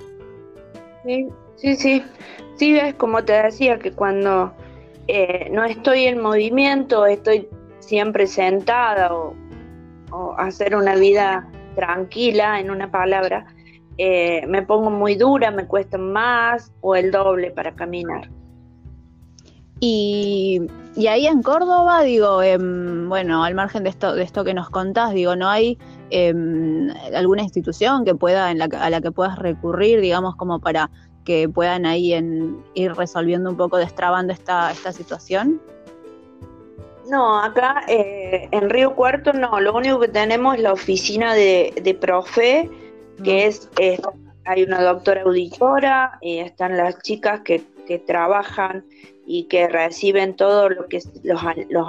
Sí, 1.06 1.26
sí, 1.56 1.74
sí, 1.74 2.02
sí, 2.56 2.76
es 2.76 2.92
como 2.96 3.24
te 3.24 3.32
decía, 3.32 3.78
que 3.78 3.92
cuando 3.92 4.52
eh, 5.08 5.48
no 5.50 5.64
estoy 5.64 6.04
en 6.04 6.20
movimiento, 6.20 7.06
estoy 7.06 7.48
siempre 7.78 8.26
sentada 8.26 9.12
o, 9.14 9.34
hacer 10.36 10.76
una 10.76 10.94
vida 10.96 11.48
tranquila, 11.74 12.60
en 12.60 12.70
una 12.70 12.90
palabra, 12.90 13.46
eh, 13.96 14.46
me 14.46 14.62
pongo 14.62 14.90
muy 14.90 15.16
dura, 15.16 15.50
me 15.50 15.66
cuesta 15.66 15.96
más 15.98 16.72
o 16.82 16.94
el 16.94 17.10
doble 17.10 17.50
para 17.50 17.74
caminar. 17.74 18.30
Y, 19.80 20.60
ahí 21.08 21.26
en 21.26 21.42
Córdoba, 21.42 22.02
digo, 22.02 22.42
em, 22.42 23.08
bueno, 23.08 23.44
al 23.44 23.54
margen 23.54 23.84
de 23.84 23.90
esto, 23.90 24.14
de 24.14 24.24
esto 24.24 24.44
que 24.44 24.54
nos 24.54 24.70
contás, 24.70 25.12
digo, 25.12 25.36
¿no 25.36 25.48
hay 25.48 25.78
em, 26.10 26.90
alguna 27.14 27.42
institución 27.42 28.04
que 28.04 28.14
pueda, 28.14 28.50
en 28.50 28.58
la, 28.58 28.68
a 28.80 28.90
la 28.90 29.00
que 29.00 29.12
puedas 29.12 29.38
recurrir, 29.38 30.00
digamos, 30.00 30.36
como 30.36 30.58
para 30.58 30.90
que 31.28 31.46
puedan 31.46 31.84
ahí 31.84 32.14
en, 32.14 32.64
ir 32.72 32.94
resolviendo 32.94 33.50
un 33.50 33.56
poco, 33.58 33.76
destrabando 33.76 34.32
esta, 34.32 34.72
esta 34.72 34.92
situación? 34.92 35.60
No, 37.10 37.38
acá 37.38 37.82
eh, 37.86 38.48
en 38.50 38.70
Río 38.70 38.94
Cuarto 38.94 39.34
no, 39.34 39.60
lo 39.60 39.74
único 39.74 40.00
que 40.00 40.08
tenemos 40.08 40.56
es 40.56 40.62
la 40.62 40.72
oficina 40.72 41.34
de, 41.34 41.74
de 41.82 41.92
profe, 41.92 42.70
que 43.22 43.44
es, 43.44 43.68
hay 44.46 44.62
una 44.62 44.82
doctora 44.82 45.20
auditora, 45.20 46.18
y 46.22 46.38
están 46.38 46.78
las 46.78 46.98
chicas 47.02 47.40
que, 47.40 47.62
que 47.86 47.98
trabajan 47.98 48.86
y 49.26 49.44
que 49.48 49.68
reciben 49.68 50.34
todo 50.34 50.70
lo 50.70 50.86
que 50.86 50.96
es 50.96 51.10
los, 51.24 51.42
los, 51.68 51.88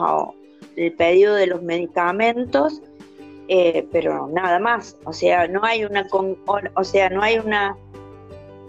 el 0.76 0.92
pedido 0.96 1.34
de 1.36 1.48
los 1.48 1.62
medicamentos, 1.62 2.82
eh, 3.48 3.88
pero 3.90 4.28
nada 4.28 4.60
más, 4.60 4.98
o 5.06 5.14
sea, 5.14 5.48
no 5.48 5.64
hay 5.64 5.86
una, 5.86 6.06
o 6.12 6.84
sea, 6.84 7.10
no 7.10 7.22
hay 7.22 7.40
una, 7.40 7.78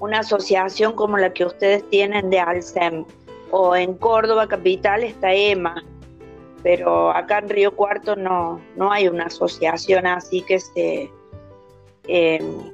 una 0.01 0.21
asociación 0.21 0.95
como 0.95 1.17
la 1.17 1.33
que 1.33 1.45
ustedes 1.45 1.89
tienen 1.89 2.31
de 2.31 2.41
Alcem, 2.41 3.05
o 3.51 3.77
en 3.77 3.95
Córdoba 3.95 4.49
capital 4.49 5.05
está 5.05 5.33
EMA, 5.33 5.85
pero 6.63 7.11
acá 7.11 7.39
en 7.39 7.49
Río 7.49 7.75
Cuarto 7.75 8.17
no, 8.17 8.61
no 8.77 8.93
hay 8.93 9.09
una 9.09 9.27
asociación 9.27 10.07
así 10.07 10.43
que 10.43 10.61
se 10.61 11.11
em, 12.07 12.73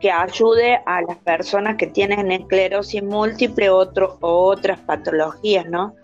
que 0.00 0.10
ayude 0.10 0.80
a 0.86 1.02
las 1.02 1.18
personas 1.18 1.76
que 1.76 1.86
tienen 1.86 2.32
esclerosis 2.32 3.02
múltiple 3.02 3.68
otro, 3.68 4.16
o 4.20 4.46
otras 4.46 4.80
patologías, 4.80 5.66
¿no? 5.66 5.94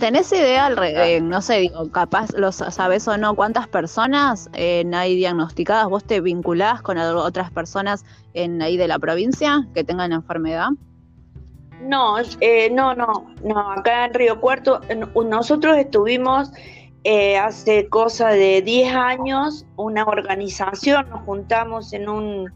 ¿Tenés 0.00 0.32
idea, 0.32 0.68
eh, 0.82 1.20
no 1.20 1.40
sé, 1.40 1.58
digo, 1.58 1.90
capaz 1.92 2.32
lo 2.36 2.50
sabes 2.50 3.06
o 3.06 3.16
no, 3.16 3.36
cuántas 3.36 3.68
personas 3.68 4.50
eh, 4.54 4.84
hay 4.92 5.14
diagnosticadas? 5.14 5.88
¿Vos 5.88 6.04
te 6.04 6.20
vinculás 6.20 6.82
con 6.82 6.98
otras 6.98 7.52
personas 7.52 8.04
en 8.34 8.60
ahí 8.62 8.76
de 8.76 8.88
la 8.88 8.98
provincia 8.98 9.68
que 9.72 9.84
tengan 9.84 10.10
la 10.10 10.16
enfermedad? 10.16 10.70
No, 11.82 12.16
eh, 12.40 12.68
no, 12.70 12.94
no, 12.94 13.32
no. 13.44 13.70
Acá 13.70 14.06
en 14.06 14.14
Río 14.14 14.40
Cuarto, 14.40 14.80
nosotros 15.24 15.78
estuvimos 15.78 16.50
eh, 17.04 17.38
hace 17.38 17.88
cosa 17.88 18.28
de 18.28 18.60
10 18.62 18.94
años, 18.94 19.66
una 19.76 20.04
organización, 20.04 21.08
nos 21.08 21.20
juntamos 21.22 21.92
en 21.92 22.08
un, 22.08 22.52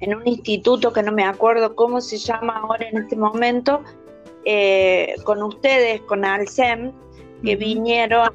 en 0.00 0.14
un 0.14 0.26
instituto 0.26 0.92
que 0.92 1.02
no 1.02 1.12
me 1.12 1.24
acuerdo 1.24 1.74
cómo 1.74 2.00
se 2.00 2.18
llama 2.18 2.58
ahora 2.58 2.86
en 2.88 2.98
este 2.98 3.16
momento, 3.16 3.82
eh, 4.44 5.14
con 5.24 5.42
ustedes, 5.42 6.00
con 6.02 6.24
Alcem, 6.24 6.92
que 7.42 7.56
vinieron 7.56 8.30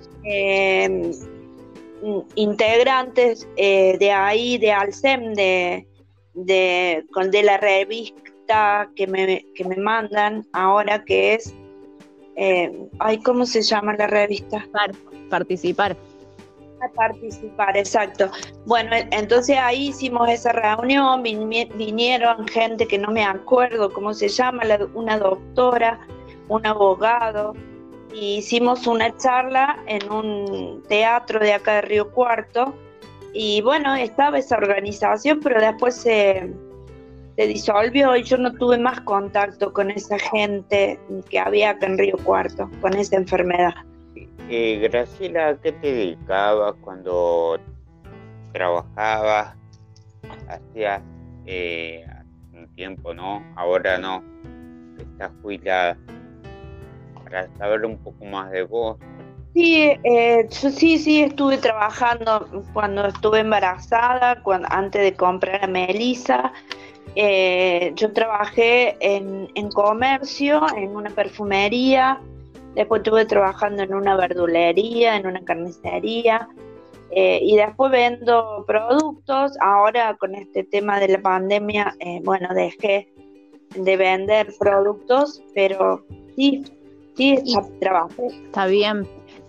integrantes 2.36 3.48
de 3.56 4.12
ahí, 4.12 4.58
de 4.58 4.72
Alcem, 4.72 5.34
de, 5.34 5.88
de, 6.34 7.06
de 7.32 7.44
la 7.44 7.58
revista 7.58 8.90
que 8.96 9.08
me, 9.08 9.46
que 9.56 9.66
me 9.66 9.76
mandan 9.78 10.46
ahora 10.54 11.04
que 11.04 11.34
es, 11.36 11.54
eh, 12.36 12.72
ay, 13.00 13.20
¿cómo 13.20 13.46
se 13.46 13.62
llama 13.62 13.96
la 13.96 14.08
revista? 14.08 14.66
Participar. 14.72 15.30
Participar, 15.30 15.98
exacto. 17.76 18.30
Bueno, 18.66 18.92
entonces 19.12 19.58
ahí 19.58 19.90
hicimos 19.90 20.30
esa 20.30 20.52
reunión, 20.52 21.24
vinieron 21.24 22.48
gente 22.48 22.88
que 22.88 22.98
no 22.98 23.12
me 23.12 23.24
acuerdo 23.24 23.92
cómo 23.92 24.14
se 24.14 24.28
llama, 24.28 24.64
una 24.94 25.18
doctora, 25.18 26.00
un 26.48 26.66
abogado, 26.66 27.54
y 28.14 28.38
hicimos 28.38 28.88
una 28.88 29.16
charla 29.18 29.78
en 29.88 30.12
un 30.12 30.84
teatro 30.88 31.40
de 31.40 31.54
acá 31.54 31.76
de 31.76 31.82
Río 31.82 32.12
Cuarto, 32.12 32.74
y 33.34 33.62
bueno, 33.62 33.94
estaba 33.96 34.38
esa 34.38 34.56
organización, 34.56 35.42
pero 35.44 35.60
después 35.60 35.96
se 35.96 36.54
disolvió 37.36 38.16
y 38.16 38.24
yo 38.24 38.38
no 38.38 38.54
tuve 38.54 38.78
más 38.78 39.02
contacto 39.02 39.74
con 39.74 39.92
esa 39.92 40.18
gente 40.18 40.98
que 41.30 41.38
había 41.38 41.72
acá 41.72 41.88
en 41.88 41.98
Río 41.98 42.16
Cuarto, 42.24 42.70
con 42.80 42.94
esa 42.94 43.18
enfermedad. 43.18 43.74
Eh, 44.50 44.80
Graciela, 44.80 45.50
¿a 45.50 45.58
qué 45.58 45.72
te 45.72 45.92
dedicabas 45.92 46.76
cuando 46.82 47.58
trabajabas? 48.54 49.56
Hacías 50.48 51.02
eh, 51.46 52.06
un 52.54 52.68
tiempo, 52.76 53.14
¿no? 53.14 53.44
Ahora 53.56 53.98
no. 53.98 54.24
Estás 55.00 55.32
jubilada. 55.42 55.98
Para 57.24 57.48
saber 57.58 57.86
un 57.86 57.98
poco 57.98 58.24
más 58.26 58.52
de 58.52 58.64
vos. 58.64 58.98
Sí, 59.56 59.90
eh, 60.04 60.48
yo 60.62 60.70
sí, 60.70 60.98
sí, 60.98 61.24
estuve 61.24 61.58
trabajando 61.58 62.46
cuando 62.74 63.06
estuve 63.08 63.40
embarazada, 63.40 64.44
antes 64.70 65.02
de 65.02 65.14
comprar 65.14 65.64
a 65.64 65.68
Melissa. 65.68 66.52
Eh, 67.16 67.94
yo 67.96 68.12
trabajé 68.12 68.98
en, 69.00 69.72
comercio, 69.72 70.62
en 70.76 70.94
una 70.96 71.10
perfumería, 71.10 72.20
después 72.76 73.00
estuve 73.00 73.26
trabajando 73.26 73.84
en 73.84 73.94
una 73.94 74.16
verdulería, 74.16 75.16
en 75.16 75.28
una 75.28 75.44
carnicería, 75.44 76.48
eh, 77.12 77.40
y 77.42 77.56
después 77.56 77.92
vendo 77.92 78.64
productos. 78.68 79.54
Ahora 79.62 80.16
con 80.18 80.36
este 80.36 80.64
tema 80.64 81.00
de 81.00 81.08
la 81.10 81.22
pandemia, 81.22 81.96
eh, 82.00 82.22
bueno, 82.24 82.50
dejé 82.54 83.12
de 83.76 83.98
vender 83.98 84.54
productos, 84.60 85.42
pero 85.54 86.06
sí, 86.36 86.64
sí, 87.16 87.42
trabajé. 87.80 88.28
Está 88.28 88.68
bien 88.68 89.08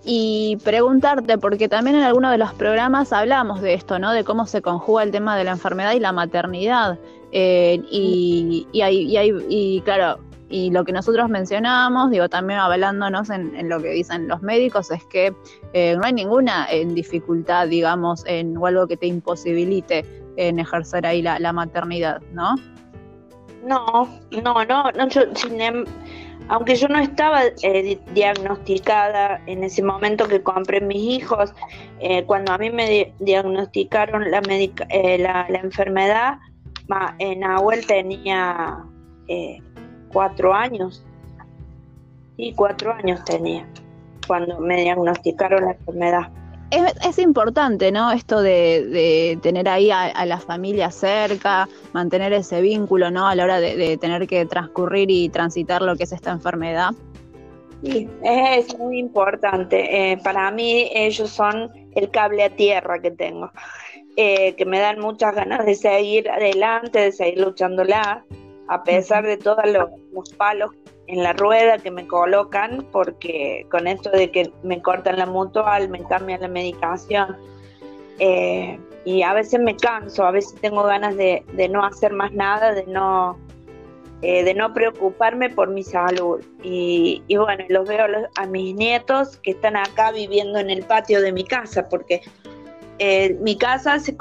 y 0.09 0.56
preguntarte, 0.62 1.37
porque 1.37 1.68
también 1.68 1.97
en 1.97 2.02
algunos 2.04 2.30
de 2.30 2.38
los 2.38 2.54
programas 2.54 3.12
hablamos 3.12 3.61
de 3.61 3.75
esto, 3.75 3.99
¿no? 3.99 4.12
De 4.12 4.23
cómo 4.23 4.47
se 4.47 4.62
conjuga 4.62 5.02
el 5.02 5.11
tema 5.11 5.37
de 5.37 5.42
la 5.42 5.50
enfermedad 5.50 5.92
y 5.95 6.00
la 6.00 6.12
maternidad. 6.12 6.99
Eh, 7.33 7.83
y, 7.90 8.68
y, 8.73 8.80
hay, 8.83 9.35
y, 9.49 9.80
claro, 9.80 10.21
y 10.48 10.70
lo 10.70 10.84
que 10.84 10.92
nosotros 10.92 11.28
mencionábamos, 11.28 12.10
digo, 12.10 12.28
también 12.28 12.60
hablándonos 12.60 13.30
en, 13.30 13.68
lo 13.68 13.80
que 13.80 13.90
dicen 13.90 14.28
los 14.28 14.42
médicos, 14.42 14.90
es 14.90 15.04
que 15.06 15.34
eh, 15.72 15.96
no 15.96 16.04
hay 16.04 16.12
ninguna 16.12 16.66
en 16.70 16.94
dificultad, 16.94 17.68
digamos, 17.68 18.24
en, 18.26 18.56
o 18.56 18.66
algo 18.66 18.86
que 18.86 18.96
te 18.96 19.06
imposibilite 19.06 20.04
en 20.36 20.58
ejercer 20.58 21.06
ahí 21.06 21.22
la, 21.22 21.52
maternidad, 21.52 22.20
¿no? 22.32 22.54
No, 23.64 24.08
no, 24.30 24.64
no, 24.64 24.92
no 24.92 25.08
yo, 25.08 25.22
em, 25.58 25.84
aunque 26.48 26.76
yo 26.76 26.86
no 26.88 26.98
estaba 26.98 27.42
eh, 27.62 27.98
diagnosticada 28.14 29.42
en 29.46 29.64
ese 29.64 29.82
momento 29.82 30.28
que 30.28 30.42
compré 30.42 30.80
mis 30.80 31.20
hijos, 31.20 31.52
eh, 32.00 32.24
cuando 32.24 32.52
a 32.52 32.58
mí 32.58 32.70
me 32.70 33.12
diagnosticaron 33.18 34.30
la, 34.30 34.40
eh, 34.90 35.18
la, 35.18 35.46
enfermedad, 35.48 36.38
en 37.18 37.40
Nahuel 37.40 37.84
tenía 37.86 38.84
cuatro 40.16 40.54
años. 40.54 41.04
Sí, 42.38 42.54
cuatro 42.56 42.90
años 42.90 43.23
tenía 43.26 43.68
cuando 44.26 44.58
me 44.61 44.80
diagnosticaron 44.80 45.62
la 45.66 45.73
enfermedad 45.73 46.30
es, 46.70 47.18
importante, 47.18 47.92
¿no? 47.92 48.11
Esto 48.11 48.40
de, 48.40 49.38
tener 49.42 49.68
ahí 49.68 49.90
a, 49.90 50.25
la 50.25 50.38
familia 50.38 50.90
cerca, 50.90 51.68
mantener 51.92 52.32
ese 52.32 52.62
vínculo, 52.62 53.11
¿no? 53.11 53.28
A 53.28 53.35
la 53.35 53.44
hora 53.44 53.61
de, 53.61 53.99
tener 53.99 54.26
que 54.26 54.46
transcurrir 54.46 55.11
y 55.11 55.28
transitar 55.28 55.82
lo 55.82 55.96
que 55.96 56.04
es 56.04 56.12
esta 56.12 56.32
enfermedad. 56.32 56.92
Sí, 57.82 58.08
es 58.23 58.76
muy 58.78 58.99
importante. 58.99 60.12
Eh, 60.12 60.18
para 60.25 60.50
mí 60.50 60.90
ellos 60.94 61.28
son 61.28 61.70
el 61.94 62.11
cable 62.11 62.42
a 62.42 62.50
tierra 62.50 63.00
que 63.00 63.11
tengo, 63.11 63.50
eh, 64.16 64.54
que 64.54 64.64
me 64.64 64.80
dan 64.80 64.99
muchas 64.99 65.35
ganas 65.35 65.66
de 65.66 65.75
seguir 65.75 66.30
adelante, 66.30 67.00
de 67.00 67.12
seguir 67.12 67.38
luchándola, 67.38 68.25
a 68.68 68.82
pesar 68.85 69.25
de 69.25 69.37
todos 69.37 69.64
los, 69.66 69.90
los 70.12 70.30
palos 70.35 70.70
en 71.06 71.23
la 71.23 71.32
rueda 71.32 71.78
que 71.78 71.90
me 71.90 72.06
colocan, 72.06 72.87
porque 72.92 73.66
con 73.70 73.87
esto 73.87 74.11
de 74.11 74.30
que 74.30 74.52
me 74.62 74.82
cortan 74.82 75.18
la 75.18 75.26
mutual, 75.26 75.88
me 75.88 76.02
cambian 76.04 76.40
la 76.40 76.49
medicación, 76.49 77.37
eh, 78.18 78.78
y 79.04 79.23
a 79.23 79.32
veces 79.35 79.61
me 79.61 79.76
canso, 79.76 80.25
a 80.25 80.30
veces 80.30 80.54
tengo 80.61 80.82
ganas 80.82 81.16
de, 81.16 81.44
no 81.70 81.85
hacer 81.85 82.12
más 82.12 82.32
nada, 82.32 82.73
de 82.73 82.85
no, 82.87 83.38
eh, 84.23 84.42
de 84.42 84.54
no 84.54 84.75
preocuparme 84.75 85.50
por 85.50 85.68
mi 85.68 85.85
salud. 85.85 86.40
Y, 86.62 87.23
bueno, 87.37 87.64
los 87.68 87.88
veo 87.88 88.04
a, 88.35 88.46
mis 88.46 88.75
nietos 88.75 89.37
que 89.38 89.52
están 89.52 89.76
acá 89.76 90.11
viviendo 90.11 90.58
en 90.58 90.70
el 90.70 90.82
patio 90.85 91.20
de 91.20 91.30
mi 91.30 91.44
casa, 91.44 91.88
porque 91.88 92.23
eh, 92.99 93.37
mi 93.40 93.56
casa 93.56 94.00
se, 94.00 94.16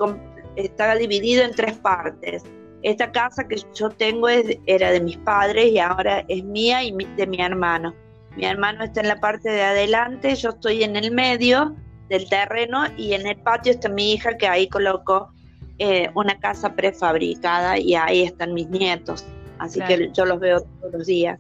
está 0.55 0.93
dividida 0.95 1.45
en 1.45 1.51
tres 1.51 1.77
partes 1.77 2.43
esta 2.85 3.11
casa 3.11 3.47
que 3.47 3.57
yo 3.73 3.89
tengo 3.89 4.29
es, 4.29 4.59
era 4.67 4.91
de 4.91 5.01
mis 5.01 5.17
padres 5.17 5.71
y 5.71 5.79
ahora 5.79 6.23
es 6.27 6.43
mía 6.43 6.83
y 6.83 6.91
de 6.91 7.25
mi 7.25 7.41
hermano. 7.41 7.95
Mi 8.37 8.45
hermano 8.45 8.83
está 8.83 9.01
en 9.01 9.07
la 9.07 9.19
parte 9.19 9.49
de 9.49 9.63
adelante, 9.63 10.35
yo 10.35 10.49
estoy 10.49 10.83
en 10.83 10.95
el 10.95 11.09
medio 11.11 11.75
del 12.09 12.29
terreno 12.29 12.83
y 12.95 13.13
en 13.13 13.25
el 13.25 13.37
patio 13.37 13.71
está 13.71 13.89
mi 13.89 14.13
hija 14.13 14.37
que 14.37 14.47
ahí 14.47 14.69
colocó 14.69 15.33
eh, 15.79 16.11
una 16.13 16.39
casa 16.39 16.75
prefabricada 16.75 17.79
y 17.79 17.95
ahí 17.95 18.21
están 18.21 18.53
mis 18.53 18.69
nietos. 18.69 19.25
Así 19.57 19.79
que 19.81 20.11
yo 20.13 20.25
los 20.25 20.39
veo 20.39 20.61
todos 20.61 20.93
los 20.93 21.07
días. 21.07 21.39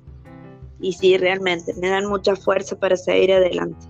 Y 0.79 0.93
sí, 0.93 1.15
realmente 1.15 1.75
me 1.75 1.89
dan 1.89 2.07
mucha 2.07 2.35
fuerza 2.35 2.75
para 2.75 2.97
seguir 2.97 3.31
adelante. 3.33 3.85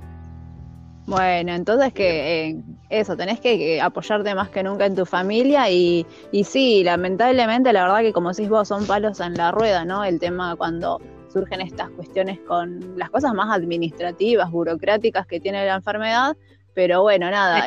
Bueno, 1.07 1.53
entonces 1.53 1.93
que 1.93 2.49
eh, 2.49 2.61
eso, 2.89 3.17
tenés 3.17 3.39
que, 3.39 3.81
apoyarte 3.81 4.35
más 4.35 4.49
que 4.49 4.63
nunca 4.63 4.85
en 4.85 4.95
tu 4.95 5.05
familia 5.05 5.69
y, 5.69 6.05
y 6.31 6.43
sí, 6.43 6.83
lamentablemente 6.83 7.73
la 7.73 7.83
verdad 7.83 8.01
que 8.01 8.13
como 8.13 8.29
decís 8.29 8.49
vos, 8.49 8.67
son 8.67 8.85
palos 8.85 9.19
en 9.19 9.33
la 9.33 9.51
rueda, 9.51 9.85
¿no? 9.85 10.03
El 10.03 10.19
tema 10.19 10.55
cuando 10.55 11.01
surgen 11.31 11.61
estas 11.61 11.89
cuestiones 11.91 12.39
con 12.47 12.97
las 12.97 13.09
cosas 13.09 13.33
más 13.33 13.53
administrativas, 13.53 14.49
burocráticas 14.51 15.27
que 15.27 15.39
tiene 15.39 15.65
la 15.65 15.75
enfermedad, 15.75 16.37
pero 16.73 17.01
bueno, 17.01 17.29
nada, 17.29 17.65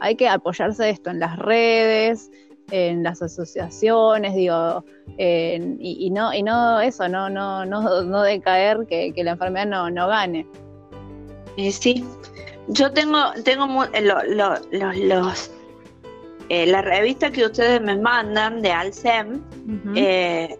hay 0.00 0.14
que 0.16 0.28
apoyarse 0.28 0.90
esto 0.90 1.10
en 1.10 1.20
las 1.20 1.38
redes, 1.38 2.30
en 2.70 3.02
las 3.02 3.22
asociaciones, 3.22 4.34
digo, 4.34 4.84
y, 5.16 6.10
no, 6.10 6.32
y 6.34 6.42
no 6.42 6.80
eso, 6.80 7.08
no, 7.08 7.30
no, 7.30 7.64
no, 7.64 8.02
no 8.02 8.22
decaer 8.22 8.86
que, 8.88 9.12
que 9.12 9.24
la 9.24 9.32
enfermedad 9.32 9.66
no, 9.66 9.90
no 9.90 10.08
gane. 10.08 10.46
sí, 11.56 12.04
yo 12.68 12.92
tengo, 12.92 13.32
tengo 13.44 13.66
los, 13.66 15.50
eh, 16.48 16.66
las 16.66 16.84
revistas 16.84 17.30
que 17.30 17.46
ustedes 17.46 17.80
me 17.80 17.96
mandan 17.96 18.62
de 18.62 18.72
Alcem 18.72 19.42
eh, 19.94 20.56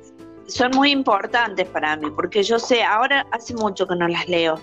son 0.47 0.71
muy 0.75 0.91
importantes 0.91 1.67
para 1.69 1.97
mí, 1.97 2.11
porque 2.15 2.43
yo 2.43 2.59
sé, 2.59 2.83
ahora 2.83 3.27
hace 3.33 3.55
mucho 3.55 3.87
que 3.87 3.97
no 3.97 4.09
las 4.09 4.29
leo, 4.29 4.59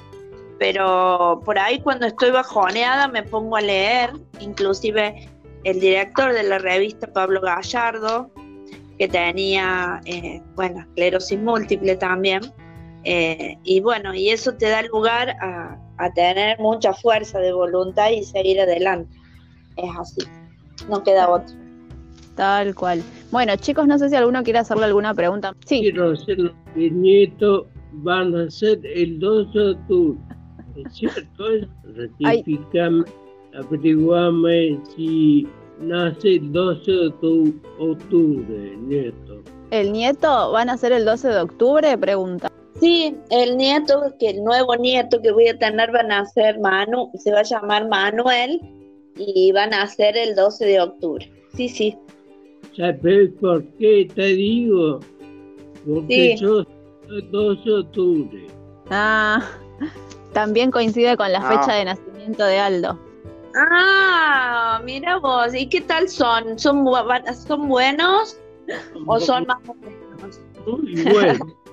pero 0.59 1.41
por 1.45 1.59
ahí 1.59 1.79
cuando 1.81 2.07
estoy 2.07 2.31
bajoneada 2.31 3.07
me 3.07 3.23
pongo 3.23 3.57
a 3.57 3.61
leer, 3.61 4.11
inclusive 4.39 5.29
el 5.63 5.79
director 5.79 6.33
de 6.33 6.43
la 6.43 6.59
revista, 6.59 7.07
Pablo 7.07 7.41
Gallardo, 7.41 8.31
que 8.97 9.07
tenía, 9.07 10.01
eh, 10.05 10.41
bueno, 10.55 10.81
esclerosis 10.81 11.39
múltiple 11.39 11.95
también, 11.95 12.41
eh, 13.03 13.57
y 13.63 13.81
bueno, 13.81 14.13
y 14.15 14.29
eso 14.29 14.55
te 14.55 14.69
da 14.69 14.81
lugar 14.83 15.35
a, 15.41 15.77
tener 16.13 16.59
mucha 16.59 16.93
fuerza 16.93 17.39
de 17.39 17.53
voluntad 17.53 18.09
y 18.11 18.23
seguir 18.23 18.59
adelante. 18.59 19.15
Es 19.77 19.89
así, 19.97 20.21
no 20.89 21.03
queda 21.03 21.29
otro. 21.29 21.55
Tal 22.35 22.75
cual. 22.75 23.01
Bueno, 23.31 23.55
chicos, 23.55 23.87
no 23.87 23.97
sé 23.97 24.09
si 24.09 24.15
alguno 24.15 24.43
quiere 24.43 24.59
hacerle 24.59 24.85
alguna 24.85 25.13
pregunta. 25.13 25.55
Sí. 25.65 25.79
Quiero 25.81 26.11
hacer 26.11 26.37
mis 26.75 26.91
nietos 26.91 27.67
van 28.03 28.35
a 28.35 28.49
ser 28.49 28.79
el 28.85 29.19
12 29.19 29.57
de 29.57 29.71
octubre. 29.71 30.19
¿Es 30.75 30.93
cierto? 30.93 31.45
Ratificame, 31.95 33.05
averiguame 33.57 34.77
si 34.95 35.47
nace 35.79 36.35
el 36.35 36.51
12 36.51 36.91
de 36.91 37.53
octubre, 37.79 38.73
el 38.73 38.87
nieto. 38.87 39.41
¿El 39.71 39.93
nieto 39.93 40.51
van 40.51 40.69
a 40.69 40.77
ser 40.77 40.91
el 40.91 41.05
12 41.05 41.29
de 41.29 41.39
octubre? 41.39 41.97
Pregunta. 41.97 42.51
Sí, 42.79 43.15
el 43.29 43.55
nieto, 43.57 44.13
que 44.19 44.31
el 44.31 44.43
nuevo 44.43 44.75
nieto 44.75 45.21
que 45.21 45.31
voy 45.31 45.47
a 45.47 45.57
tener 45.57 45.93
va 45.95 46.01
a 46.01 46.03
nacer 46.03 46.59
Manu, 46.59 47.09
se 47.15 47.31
va 47.31 47.39
a 47.39 47.43
llamar 47.43 47.87
Manuel 47.87 48.59
y 49.17 49.51
van 49.53 49.73
a 49.73 49.79
nacer 49.79 50.17
el 50.17 50.35
12 50.35 50.65
de 50.65 50.81
octubre. 50.81 51.31
Sí, 51.55 51.69
sí. 51.69 51.97
¿Sabes 52.75 53.29
por 53.39 53.63
qué 53.77 54.09
te 54.13 54.27
digo? 54.27 54.99
Porque 55.87 56.35
yo 56.37 56.63
soy 57.07 57.19
el 57.19 57.31
12 57.31 57.61
de 57.63 57.79
octubre. 57.79 58.47
Ah, 58.89 59.41
también 60.33 60.69
coincide 60.69 61.15
con 61.15 61.31
la 61.31 61.39
ah. 61.39 61.49
fecha 61.49 61.77
de 61.77 61.85
nacimiento 61.85 62.43
de 62.43 62.59
Aldo. 62.59 62.99
Ah, 63.55 64.81
mira 64.83 65.17
vos, 65.17 65.55
¿y 65.55 65.67
qué 65.67 65.79
tal 65.79 66.09
son? 66.09 66.59
¿Son, 66.59 66.85
son 67.33 67.67
buenos 67.69 68.37
o 69.07 69.19
son 69.21 69.45
más 69.45 69.59
o 69.65 69.73
menos? 69.75 70.41
Muy 70.67 71.03
buenos. 71.03 71.64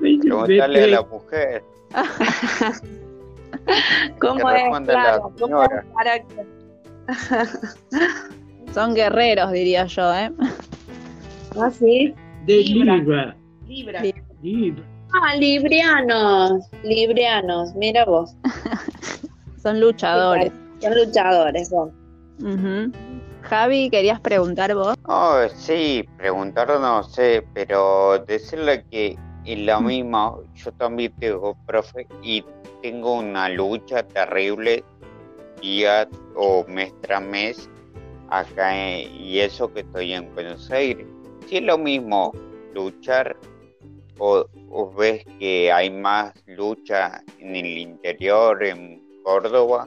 Preguntarle 0.00 0.84
a 0.84 0.86
la 0.86 1.02
mujer. 1.02 1.62
¿Cómo 4.18 4.50
es? 4.50 4.64
Claro, 4.86 5.32
¿cómo 5.38 5.62
es 5.62 5.70
Son 8.74 8.94
guerreros, 8.94 9.52
diría 9.52 9.86
yo, 9.86 10.14
¿eh? 10.14 10.30
Ah, 11.58 11.70
sí. 11.70 12.14
De 12.46 12.58
Libra. 12.58 13.36
Libra. 13.66 14.02
Libra. 14.42 14.84
Ah, 15.12 15.36
librianos. 15.36 16.64
Librianos, 16.82 17.74
mira 17.74 18.04
vos. 18.04 18.34
Son 19.62 19.80
luchadores. 19.80 20.52
Son 20.80 20.94
luchadores, 20.94 21.68
son. 21.68 21.92
Javi, 23.48 23.90
¿querías 23.90 24.20
preguntar 24.20 24.74
vos? 24.74 24.96
Oh, 25.04 25.38
sí, 25.54 26.04
preguntar 26.16 26.68
no 26.80 27.04
sé, 27.04 27.46
pero 27.54 28.18
decirle 28.26 28.84
que 28.90 29.16
es 29.44 29.58
lo 29.60 29.80
mismo, 29.80 30.42
yo 30.56 30.72
también 30.72 31.12
tengo 31.20 31.56
profe 31.64 32.08
y 32.22 32.44
tengo 32.82 33.14
una 33.14 33.48
lucha 33.48 34.02
terrible 34.02 34.82
día 35.62 36.08
o 36.34 36.64
mes 36.66 36.92
tras 37.02 37.22
mes 37.22 37.70
acá 38.30 38.76
y 38.76 39.38
eso 39.38 39.72
que 39.72 39.80
estoy 39.80 40.14
en 40.14 40.34
Buenos 40.34 40.68
Aires. 40.72 41.06
Si 41.48 41.58
es 41.58 41.62
lo 41.62 41.78
mismo 41.78 42.32
luchar 42.74 43.36
o, 44.18 44.44
o 44.70 44.92
ves 44.92 45.24
que 45.38 45.70
hay 45.70 45.88
más 45.88 46.34
lucha 46.46 47.22
en 47.38 47.54
el 47.54 47.78
interior, 47.78 48.64
en 48.64 49.00
Córdoba, 49.22 49.86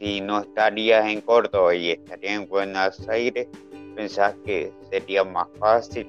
si 0.00 0.20
no 0.20 0.40
estarías 0.40 1.06
en 1.06 1.20
Córdoba 1.20 1.74
y 1.74 1.90
estarías 1.90 2.34
en 2.34 2.48
Buenos 2.48 3.08
Aires, 3.08 3.46
pensás 3.94 4.34
que 4.44 4.72
sería 4.90 5.22
más 5.22 5.46
fácil. 5.58 6.08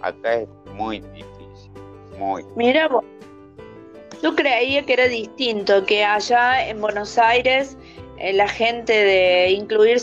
Acá 0.00 0.34
es 0.34 0.48
muy 0.74 1.00
difícil, 1.00 1.70
muy. 2.18 2.42
Mira 2.56 2.88
vos, 2.88 3.04
yo 4.22 4.34
creía 4.34 4.84
que 4.84 4.94
era 4.94 5.08
distinto, 5.08 5.84
que 5.84 6.04
allá 6.04 6.68
en 6.68 6.80
Buenos 6.80 7.18
Aires 7.18 7.76
eh, 8.18 8.32
la 8.32 8.48
gente 8.48 8.92
de 8.92 9.50
incluir, 9.50 9.98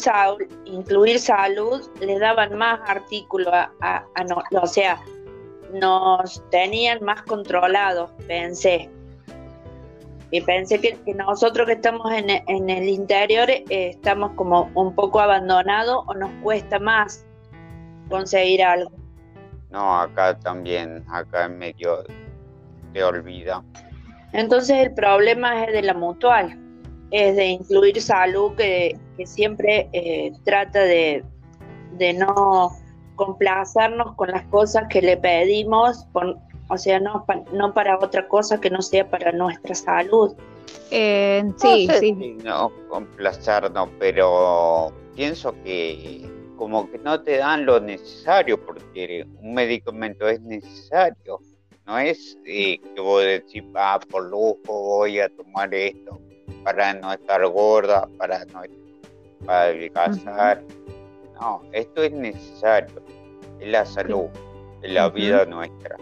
incluir 0.65 1.19
salud 1.19 1.81
le 1.99 2.19
daban 2.19 2.55
más 2.57 2.79
artículos 2.87 3.53
a, 3.53 4.05
o 4.51 4.67
sea, 4.67 5.03
nos 5.73 6.41
tenían 6.51 7.03
más 7.03 7.23
controlados, 7.23 8.11
pensé. 8.27 8.89
Y 10.31 10.41
pensé 10.41 10.79
que, 10.79 10.97
nosotros 11.13 11.67
que 11.67 11.73
estamos 11.73 12.11
en, 12.11 12.69
el 12.69 12.89
interior 12.89 13.49
eh, 13.49 13.63
estamos 13.69 14.31
como 14.31 14.69
un 14.73 14.93
poco 14.95 15.19
abandonados 15.19 16.03
o 16.07 16.13
nos 16.13 16.31
cuesta 16.41 16.79
más 16.79 17.25
conseguir 18.09 18.63
algo. 18.63 18.91
No, 19.69 19.99
acá 19.99 20.37
también, 20.39 21.03
acá 21.09 21.45
en 21.45 21.57
medio 21.57 22.03
de 22.93 23.03
olvida. 23.03 23.63
Entonces 24.33 24.77
el 24.77 24.93
problema 24.93 25.63
es 25.63 25.73
de 25.73 25.81
la 25.81 25.93
mutual, 25.93 26.59
es 27.11 27.35
de 27.35 27.45
incluir 27.45 28.01
salud 28.01 28.55
que, 28.55 28.97
siempre 29.25 29.89
eh, 29.93 30.33
trata 30.43 30.79
de, 30.79 31.23
de 31.93 32.13
no 32.13 32.71
complacernos 33.15 34.15
con 34.15 34.29
las 34.29 34.43
cosas 34.47 34.85
que 34.89 35.01
le 35.01 35.15
pedimos 35.15 36.05
por, 36.11 36.37
o 36.67 36.77
sea, 36.77 36.99
no, 36.99 37.25
no 37.51 37.73
para 37.73 37.97
otra 37.99 38.27
cosa 38.27 38.59
que 38.59 38.69
no 38.69 38.81
sea 38.81 39.09
para 39.09 39.31
nuestra 39.31 39.75
salud. 39.75 40.33
Eh, 40.91 41.43
sí, 41.57 41.87
sí. 41.99 42.37
No, 42.43 42.71
complacernos, 42.89 43.89
pero 43.99 44.91
pienso 45.15 45.53
que 45.63 46.29
como 46.57 46.89
que 46.89 46.97
no 46.99 47.21
te 47.21 47.37
dan 47.37 47.65
lo 47.65 47.79
necesario, 47.79 48.63
porque 48.63 49.25
un 49.41 49.53
medicamento 49.53 50.27
es 50.27 50.41
necesario. 50.41 51.39
No 51.85 51.99
es 51.99 52.37
eh, 52.45 52.79
que 52.79 53.01
vos 53.01 53.23
decís, 53.23 53.63
ah, 53.75 53.99
por 54.09 54.25
lujo 54.29 54.57
voy 54.65 55.19
a 55.19 55.29
tomar 55.29 55.73
esto 55.73 56.19
para 56.63 56.93
no 56.93 57.13
estar 57.13 57.45
gorda, 57.47 58.07
para 58.17 58.43
no 58.45 58.61
para 59.45 59.61
adelgazar. 59.63 60.63
No, 61.39 61.61
esto 61.73 62.03
es 62.03 62.11
necesario. 62.11 63.03
Es 63.59 63.67
la 63.67 63.85
salud, 63.85 64.25
es 64.81 64.91
la 64.91 65.09
vida 65.09 65.45
nuestra. 65.45 65.97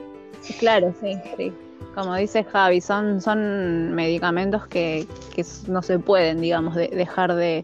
Claro, 0.60 0.94
sí, 1.00 1.18
sí. 1.38 1.54
Como 1.96 2.16
dice 2.16 2.44
Javi, 2.44 2.82
son, 2.82 3.22
son 3.22 3.94
medicamentos 3.94 4.68
que, 4.68 5.08
que 5.36 5.46
no 5.68 5.82
se 5.82 6.00
pueden, 6.00 6.42
digamos, 6.42 6.76
dejar 6.76 7.36
de, 7.36 7.64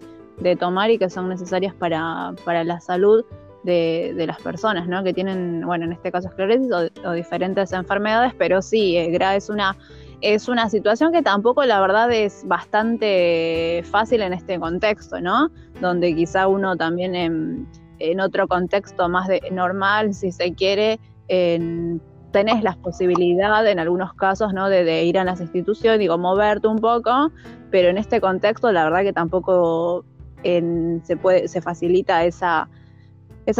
tomar 0.59 0.91
y 0.91 0.97
que 0.97 1.09
son 1.09 1.29
necesarias 1.29 1.73
para, 1.73 2.33
para 2.45 2.63
la 2.63 2.79
salud 2.79 3.25
de, 3.63 4.13
de, 4.15 4.27
las 4.27 4.39
personas, 4.39 4.87
¿no? 4.87 5.03
Que 5.03 5.13
tienen, 5.13 5.65
bueno, 5.65 5.85
en 5.85 5.93
este 5.93 6.11
caso 6.11 6.29
esclerosis 6.29 6.71
o, 7.03 7.11
diferentes 7.11 7.73
enfermedades, 7.73 8.33
pero 8.37 8.61
sí, 8.61 8.95
eh, 8.95 9.17
es 9.35 9.49
una 9.49 9.75
es 10.21 10.49
una 10.49 10.69
situación 10.69 11.13
que 11.13 11.21
tampoco 11.21 11.63
la 11.63 11.79
verdad 11.79 12.11
es 12.11 12.45
bastante 12.45 13.83
fácil 13.89 14.21
en 14.21 14.33
este 14.33 14.59
contexto, 14.59 15.21
¿no? 15.21 15.49
Donde 15.79 16.13
quizá 16.13 16.47
uno 16.47 16.75
también 16.75 17.15
en, 17.15 17.67
en 17.99 18.19
otro 18.19 18.47
contexto 18.47 19.07
más 19.07 19.27
de, 19.27 19.41
normal, 19.51 20.13
si 20.13 20.31
se 20.31 20.53
quiere, 20.53 20.99
en, 21.29 22.01
tenés 22.31 22.63
la 22.63 22.73
posibilidad 22.75 23.65
en 23.67 23.79
algunos 23.79 24.13
casos 24.13 24.53
¿no? 24.53 24.69
de, 24.69 25.03
ir 25.03 25.17
a 25.17 25.23
las 25.23 25.41
instituciones, 25.41 25.99
digo, 25.99 26.17
moverte 26.17 26.67
un 26.67 26.79
poco, 26.79 27.31
pero 27.71 27.89
en 27.89 27.97
este 27.97 28.21
contexto 28.21 28.71
la 28.71 28.83
verdad 28.83 29.01
que 29.03 29.13
tampoco 29.13 30.05
se 30.43 31.17
puede, 31.21 31.47
se 31.47 31.61
facilita 31.61 32.23
esa, 32.23 32.69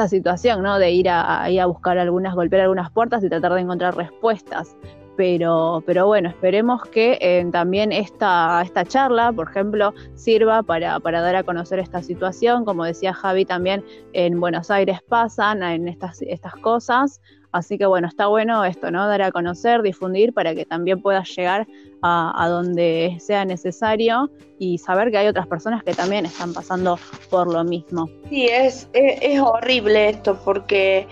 situación, 0.08 0.62
¿no? 0.62 0.78
De 0.78 0.92
ir 0.92 1.10
a, 1.10 1.46
a 1.46 1.66
buscar 1.66 1.98
algunas, 1.98 2.36
golpear 2.36 2.62
algunas 2.62 2.92
puertas 2.92 3.24
y 3.24 3.30
tratar 3.30 3.54
de 3.54 3.62
encontrar 3.62 3.96
respuestas. 3.98 4.78
Pero, 5.18 5.84
pero 5.86 6.08
bueno, 6.08 6.30
esperemos 6.30 6.84
que 6.86 7.18
eh, 7.20 7.46
también 7.52 7.92
esta, 7.92 8.62
esta 8.64 8.86
charla, 8.86 9.34
por 9.34 9.50
ejemplo, 9.50 9.94
sirva 10.16 10.64
para, 10.64 11.00
para, 11.02 11.20
dar 11.20 11.36
a 11.36 11.44
conocer 11.44 11.80
esta 11.80 12.02
situación. 12.02 12.64
Como 12.64 12.86
decía 12.86 13.14
Javi, 13.14 13.44
también 13.44 13.84
en 14.14 14.40
Buenos 14.40 14.72
Aires 14.72 15.00
pasan 15.10 15.62
en 15.62 15.90
estas, 15.90 16.22
estas 16.22 16.54
cosas, 16.56 17.20
Así 17.52 17.78
que 17.78 17.86
bueno, 17.86 18.08
está 18.08 18.28
bueno 18.28 18.64
esto, 18.64 18.92
¿no? 18.92 19.08
Dar 19.08 19.24
a 19.24 19.32
conocer, 19.32 19.82
difundir 19.82 20.34
para 20.34 20.54
que 20.54 20.66
también 20.66 21.02
puedas 21.02 21.36
llegar 21.36 21.68
a, 22.02 22.48
donde 22.48 23.18
sea 23.20 23.44
necesario 23.44 24.30
y 24.60 24.78
saber 24.78 25.12
que 25.12 25.18
hay 25.18 25.28
otras 25.28 25.48
personas 25.48 25.84
que 25.84 25.94
también 25.94 26.26
están 26.26 26.54
pasando 26.54 27.00
por 27.30 27.52
lo 27.52 27.64
mismo. 27.64 28.08
Sí, 28.30 28.46
es, 28.46 28.88
es, 28.94 29.40
horrible 29.42 30.10
esto 30.10 30.40
porque 30.46 31.08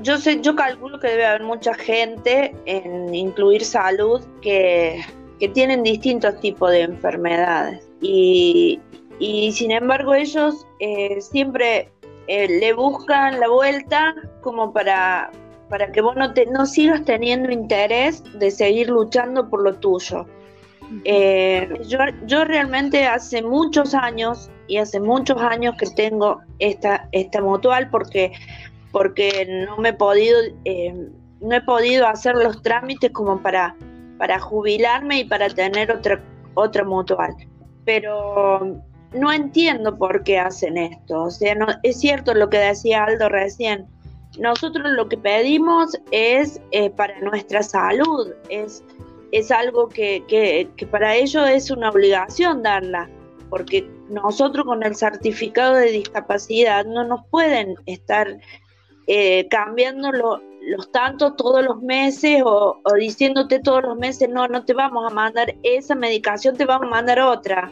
yo 0.00 0.16
sé, 0.18 0.40
yo 0.40 0.56
calculo 0.56 0.98
que 0.98 1.08
debe 1.08 1.26
haber 1.26 1.42
mucha 1.42 1.74
gente 1.74 2.56
en 2.64 3.14
incluir 3.14 3.64
salud 3.64 4.22
que, 4.40 5.00
que 5.38 5.48
tienen 5.48 5.82
distintos 5.82 6.40
tipos 6.40 6.70
de 6.70 6.82
enfermedades 6.82 7.86
y, 8.00 8.80
y 9.18 9.52
sin 9.52 9.70
embargo 9.70 10.14
ellos 10.14 10.66
eh, 10.80 11.20
siempre 11.20 11.90
eh, 12.28 12.48
le 12.48 12.72
buscan 12.72 13.40
la 13.40 13.48
vuelta 13.48 14.14
como 14.40 14.72
para, 14.72 15.30
para 15.72 15.90
que 15.90 16.02
vos 16.02 16.14
no, 16.16 16.34
te, 16.34 16.44
no 16.44 16.66
sigas 16.66 17.02
teniendo 17.06 17.50
interés 17.50 18.22
de 18.38 18.50
seguir 18.50 18.90
luchando 18.90 19.48
por 19.48 19.62
lo 19.62 19.72
tuyo. 19.76 20.26
Eh, 21.06 21.66
yo, 21.88 21.98
yo 22.26 22.44
realmente 22.44 23.06
hace 23.06 23.40
muchos 23.40 23.94
años 23.94 24.50
y 24.68 24.76
hace 24.76 25.00
muchos 25.00 25.40
años 25.40 25.74
que 25.78 25.86
tengo 25.86 26.42
esta, 26.58 27.08
esta 27.12 27.40
mutual 27.40 27.88
porque, 27.88 28.32
porque 28.90 29.64
no 29.66 29.78
me 29.78 29.88
he 29.88 29.92
podido, 29.94 30.38
eh, 30.66 31.08
no 31.40 31.56
he 31.56 31.62
podido 31.62 32.06
hacer 32.06 32.34
los 32.34 32.60
trámites 32.60 33.10
como 33.10 33.40
para, 33.40 33.74
para 34.18 34.38
jubilarme 34.40 35.20
y 35.20 35.24
para 35.24 35.48
tener 35.48 35.90
otra, 35.90 36.22
otra 36.52 36.84
mutual. 36.84 37.34
Pero 37.86 38.76
no 39.14 39.32
entiendo 39.32 39.96
por 39.96 40.22
qué 40.22 40.38
hacen 40.38 40.76
esto. 40.76 41.22
O 41.22 41.30
sea, 41.30 41.54
no, 41.54 41.68
es 41.82 41.98
cierto 41.98 42.34
lo 42.34 42.50
que 42.50 42.58
decía 42.58 43.04
Aldo 43.04 43.30
recién 43.30 43.86
nosotros 44.38 44.90
lo 44.92 45.08
que 45.08 45.18
pedimos 45.18 45.96
es 46.10 46.60
eh, 46.70 46.90
para 46.90 47.20
nuestra 47.20 47.62
salud, 47.62 48.32
es, 48.48 48.82
es 49.30 49.50
algo 49.50 49.88
que, 49.88 50.24
que, 50.28 50.86
para 50.86 51.14
ellos 51.14 51.48
es 51.48 51.70
una 51.70 51.90
obligación 51.90 52.62
darla, 52.62 53.10
porque 53.50 53.88
nosotros 54.08 54.64
con 54.64 54.82
el 54.82 54.94
certificado 54.94 55.74
de 55.74 55.90
discapacidad 55.90 56.84
no 56.86 57.04
nos 57.04 57.26
pueden 57.26 57.74
estar 57.86 58.38
eh, 59.06 59.46
cambiando 59.48 60.12
los 60.12 60.92
tantos 60.92 61.36
todos 61.36 61.62
los 61.64 61.82
meses 61.82 62.42
o, 62.44 62.80
o, 62.82 62.94
diciéndote 62.94 63.60
todos 63.60 63.82
los 63.82 63.98
meses, 63.98 64.28
no, 64.30 64.48
no 64.48 64.64
te 64.64 64.72
vamos 64.72 65.10
a 65.10 65.14
mandar 65.14 65.54
esa 65.62 65.94
medicación, 65.94 66.56
te 66.56 66.64
vamos 66.64 66.86
a 66.86 66.90
mandar 66.90 67.20
otra, 67.20 67.70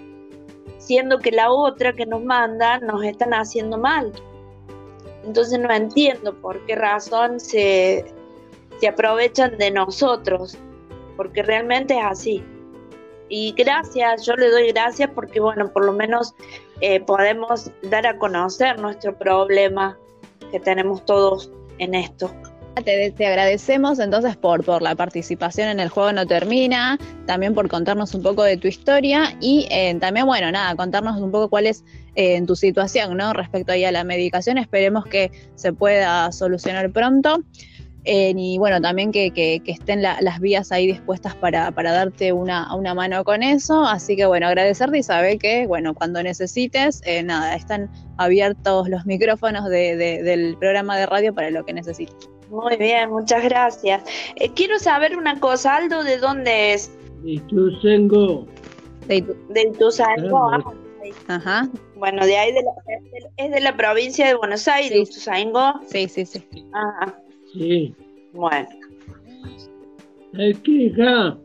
siendo 0.79 1.19
que 1.19 1.31
la 1.31 1.51
otra 1.51 1.95
que 1.95 2.05
nos 2.05 2.23
mandan 2.23 2.87
nos 2.87 3.03
están 3.05 3.33
haciendo 3.33 3.79
mal. 3.79 4.13
Entonces 5.25 5.59
no 5.59 5.71
entiendo 5.73 6.35
por 6.35 6.65
qué 6.67 6.77
razón 6.77 7.41
se, 7.41 8.05
se 8.81 8.89
aprovechan 8.89 9.59
de 9.59 9.71
nosotros, 9.71 10.57
porque 11.17 11.43
realmente 11.43 11.99
es 11.99 12.05
así. 12.05 12.45
Y 13.29 13.53
gracias, 13.53 14.27
yo 14.27 14.35
le 14.35 14.51
doy 14.51 14.73
gracias 14.73 15.11
porque, 15.15 15.39
bueno, 15.39 15.73
por 15.73 15.85
lo 15.85 15.93
menos 15.93 16.35
eh, 16.81 17.01
podemos 17.01 17.71
dar 17.83 18.07
a 18.07 18.19
conocer 18.19 18.79
nuestro 18.81 19.17
problema 19.17 19.97
que 20.51 20.59
tenemos 20.59 21.05
todos 21.05 21.53
en 21.79 21.95
esto. 21.95 22.31
Te, 22.85 23.27
agradecemos 23.27 23.99
entonces 23.99 24.37
por, 24.37 24.65
por 24.65 24.81
la 24.81 24.95
participación 24.95 25.69
en 25.69 25.81
el 25.81 25.89
juego 25.89 26.13
No 26.13 26.27
Termina, 26.27 26.99
también 27.27 27.53
por 27.53 27.69
contarnos 27.69 28.15
un 28.15 28.23
poco 28.23 28.43
de 28.45 28.57
tu 28.57 28.69
historia 28.69 29.37
y 29.41 29.67
eh, 29.71 29.95
también, 30.01 30.25
bueno, 30.25 30.51
nada, 30.51 30.75
contarnos 30.77 31.21
un 31.21 31.31
poco 31.31 31.51
cuál 31.51 31.67
es 31.67 31.85
eh, 32.15 32.41
tu 32.47 32.57
situación, 32.57 33.17
¿no? 33.17 33.33
Respecto 33.33 33.73
ahí 33.73 33.85
a 33.85 33.93
la 33.93 34.05
medicación, 34.05 34.57
esperemos 34.57 35.05
que 35.05 35.31
se 35.57 35.73
pueda 35.73 36.31
solucionar 36.33 36.91
pronto. 36.91 37.43
Eh, 38.05 38.33
y 38.35 38.57
bueno, 38.57 38.81
también 38.81 39.13
que, 39.13 39.31
que, 39.31 39.61
estén 39.67 40.01
las 40.01 40.41
vías 40.41 40.73
ahí 40.73 40.87
dispuestas 40.87 41.35
para, 41.35 41.71
para 41.73 41.93
darte 41.93 42.33
una, 42.33 42.75
una, 42.75 42.95
mano 42.95 43.25
con 43.25 43.43
eso. 43.43 43.85
Así 43.85 44.17
que 44.17 44.25
bueno, 44.25 44.47
agradecerte 44.47 44.97
y 44.97 45.03
saber 45.03 45.39
que, 45.39 45.67
bueno, 45.67 45.93
cuando 45.93 46.23
necesites, 46.23 47.03
nada, 47.25 47.55
están 47.57 47.91
abiertos 48.17 48.89
los 48.89 49.05
micrófonos 49.05 49.69
de, 49.69 49.97
del 49.97 50.57
programa 50.57 50.97
de 50.97 51.05
radio 51.05 51.35
para 51.35 51.51
lo 51.51 51.67
que 51.67 51.75
necesites. 51.75 52.40
Muy 52.51 52.77
bien, 52.77 53.11
muchas 53.11 53.45
gracias. 53.45 54.03
quiero 54.57 54.79
saber 54.79 55.17
una 55.17 55.39
cosa, 55.39 55.77
Aldo, 55.77 56.03
¿de 56.03 56.19
dónde 56.19 56.75
es? 56.75 56.91
De 57.23 57.33
Ituzaingó. 57.33 58.47
De, 59.07 59.25
de 59.51 59.63
Ituzaingó. 59.63 60.51
Ah, 60.53 60.65
Ajá. 61.29 61.69
Bueno, 61.97 62.27
de 62.27 62.37
ahí 62.37 62.53
de 62.53 62.63
la, 62.63 62.71
es 63.37 63.51
de 63.51 63.61
la 63.61 63.77
provincia 63.77 64.27
de 64.27 64.35
Buenos 64.35 64.67
Aires, 64.69 65.09
sí. 65.15 65.31
Sí, 65.87 66.09
sí, 66.09 66.27
sí. 66.27 66.45
Ajá. 66.73 67.15
Sí. 67.53 67.95
Bueno. 68.33 68.69
Es 70.39 70.59
que 70.61 70.71
hija, 70.71 71.37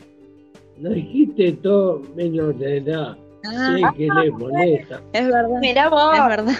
no 0.77 0.89
dijiste 0.89 1.53
todo 1.53 2.01
menor 2.15 2.55
de 2.55 2.77
edad. 2.77 3.17
Ah, 3.45 3.75
sé 3.75 3.97
que 3.97 4.07
le 4.07 4.31
molesta. 4.31 5.01
Es 5.13 5.27
verdad. 5.27 5.59
Mira 5.59 5.89
vos. 5.89 6.17
Es 6.17 6.25
verdad. 6.25 6.55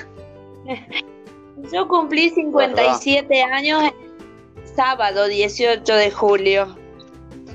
Yo 1.74 1.88
cumplí 1.88 2.30
57 2.30 3.42
años 3.42 3.84
sábado 4.76 5.28
18 5.28 5.94
de 5.96 6.12
julio. 6.12 6.76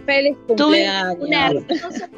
Feliz 0.07 0.37
cumpleaños. 0.47 1.17
Tuve 1.17 1.27
una 1.27 1.47
hermosa 1.47 2.11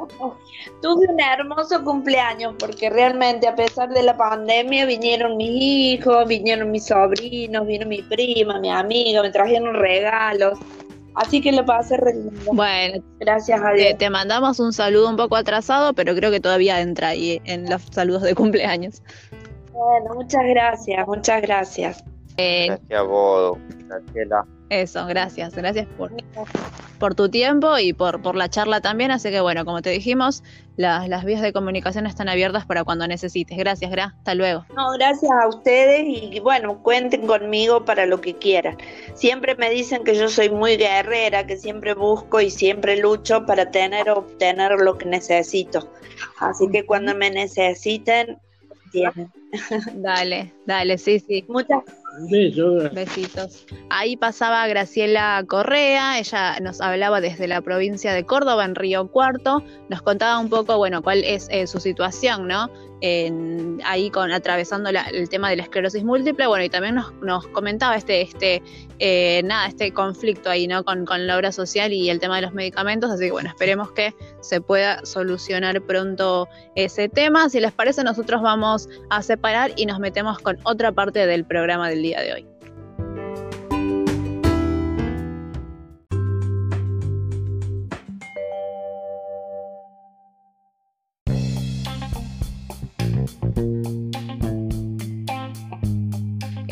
Tuve 0.82 1.06
un 1.08 1.20
hermoso 1.20 1.84
cumpleaños 1.84 2.54
porque 2.58 2.88
realmente 2.88 3.46
a 3.46 3.54
pesar 3.54 3.90
de 3.90 4.02
la 4.02 4.16
pandemia 4.16 4.86
vinieron 4.86 5.36
mis 5.36 5.50
hijos, 5.50 6.26
vinieron 6.26 6.70
mis 6.70 6.86
sobrinos, 6.86 7.66
vino 7.66 7.86
mi 7.86 8.00
prima, 8.02 8.58
mi 8.60 8.70
amiga, 8.70 9.22
me 9.22 9.30
trajeron 9.30 9.74
regalos. 9.74 10.58
Así 11.14 11.40
que 11.42 11.52
lo 11.52 11.66
pasé 11.66 11.96
re 11.98 12.14
lindo. 12.14 12.52
Bueno, 12.52 13.02
gracias 13.18 13.60
a 13.62 13.72
Dios. 13.72 13.98
Te, 13.98 14.08
mandamos 14.08 14.58
un 14.58 14.72
saludo 14.72 15.10
un 15.10 15.16
poco 15.16 15.36
atrasado, 15.36 15.92
pero 15.92 16.14
creo 16.14 16.30
que 16.30 16.40
todavía 16.40 16.80
entra 16.80 17.08
ahí 17.08 17.42
en 17.44 17.68
los 17.68 17.82
saludos 17.90 18.22
de 18.22 18.34
cumpleaños. 18.34 19.02
Bueno, 19.72 20.14
muchas 20.14 20.44
gracias, 20.46 21.06
muchas 21.06 21.42
gracias. 21.42 22.04
Eh, 22.40 22.66
gracias 22.68 22.98
a 22.98 23.02
vos, 23.02 23.58
Graciela. 23.86 24.46
Eso, 24.70 25.04
gracias, 25.06 25.54
gracias 25.56 25.88
por, 25.98 26.12
por 27.00 27.16
tu 27.16 27.28
tiempo 27.28 27.76
y 27.78 27.92
por, 27.92 28.22
por 28.22 28.36
la 28.36 28.48
charla 28.48 28.80
también. 28.80 29.10
Así 29.10 29.28
que 29.30 29.40
bueno, 29.40 29.64
como 29.64 29.82
te 29.82 29.90
dijimos, 29.90 30.44
las, 30.76 31.08
las 31.08 31.24
vías 31.24 31.42
de 31.42 31.52
comunicación 31.52 32.06
están 32.06 32.28
abiertas 32.28 32.66
para 32.66 32.84
cuando 32.84 33.06
necesites. 33.08 33.58
Gracias, 33.58 33.90
Gra. 33.90 34.14
Hasta 34.16 34.34
luego. 34.36 34.64
No, 34.76 34.92
gracias 34.92 35.30
a 35.32 35.48
ustedes 35.48 36.04
y 36.06 36.38
bueno, 36.38 36.82
cuenten 36.84 37.26
conmigo 37.26 37.84
para 37.84 38.06
lo 38.06 38.20
que 38.20 38.34
quieran. 38.34 38.78
Siempre 39.14 39.56
me 39.56 39.70
dicen 39.70 40.04
que 40.04 40.14
yo 40.14 40.28
soy 40.28 40.50
muy 40.50 40.76
guerrera, 40.76 41.46
que 41.46 41.56
siempre 41.56 41.94
busco 41.94 42.40
y 42.40 42.48
siempre 42.48 42.96
lucho 42.96 43.44
para 43.44 43.72
tener 43.72 44.08
o 44.08 44.20
obtener 44.20 44.80
lo 44.80 44.96
que 44.96 45.06
necesito. 45.06 45.90
Así 46.38 46.68
que 46.70 46.86
cuando 46.86 47.12
me 47.16 47.28
necesiten, 47.30 48.38
tienen. 48.92 49.32
Dale, 49.94 50.54
dale, 50.64 50.96
sí, 50.96 51.18
sí. 51.18 51.44
Muchas 51.48 51.82
Besitos. 52.92 53.66
Ahí 53.88 54.16
pasaba 54.16 54.66
Graciela 54.66 55.44
Correa, 55.46 56.18
ella 56.18 56.58
nos 56.60 56.80
hablaba 56.80 57.20
desde 57.20 57.48
la 57.48 57.60
provincia 57.60 58.12
de 58.12 58.24
Córdoba, 58.24 58.64
en 58.64 58.74
Río 58.74 59.08
Cuarto, 59.08 59.62
nos 59.88 60.02
contaba 60.02 60.38
un 60.38 60.48
poco, 60.48 60.76
bueno, 60.76 61.02
cuál 61.02 61.24
es 61.24 61.48
eh, 61.50 61.66
su 61.66 61.80
situación, 61.80 62.46
¿no? 62.48 62.70
Ahí 63.84 64.10
con 64.10 64.32
atravesando 64.32 64.90
el 64.90 65.28
tema 65.28 65.50
de 65.50 65.56
la 65.56 65.62
esclerosis 65.62 66.04
múltiple, 66.04 66.46
bueno, 66.46 66.64
y 66.64 66.68
también 66.68 66.96
nos, 67.22 67.46
comentaba 67.48 67.96
este, 67.96 68.20
este, 68.20 68.62
eh, 68.98 69.42
nada, 69.44 69.66
este 69.66 69.92
conflicto 69.92 70.50
ahí, 70.50 70.66
¿no? 70.66 70.84
Con, 70.84 71.06
con 71.06 71.26
la 71.26 71.36
obra 71.36 71.52
social 71.52 71.92
y 71.92 72.10
el 72.10 72.20
tema 72.20 72.36
de 72.36 72.42
los 72.42 72.52
medicamentos, 72.52 73.10
así 73.10 73.24
que 73.24 73.32
bueno, 73.32 73.48
esperemos 73.48 73.92
que 73.92 74.14
se 74.40 74.60
pueda 74.60 75.04
solucionar 75.04 75.80
pronto 75.82 76.48
ese 76.74 77.08
tema. 77.08 77.48
Si 77.48 77.60
les 77.60 77.72
parece, 77.72 78.04
nosotros 78.04 78.42
vamos 78.42 78.88
a 79.08 79.22
separar 79.22 79.72
y 79.76 79.86
nos 79.86 79.98
metemos 79.98 80.38
con 80.38 80.58
otra 80.64 80.92
parte 80.92 81.26
del 81.26 81.44
programa 81.44 81.88
del 81.88 82.02
día 82.02 82.20
de 82.20 82.32
hoy. 82.34 82.59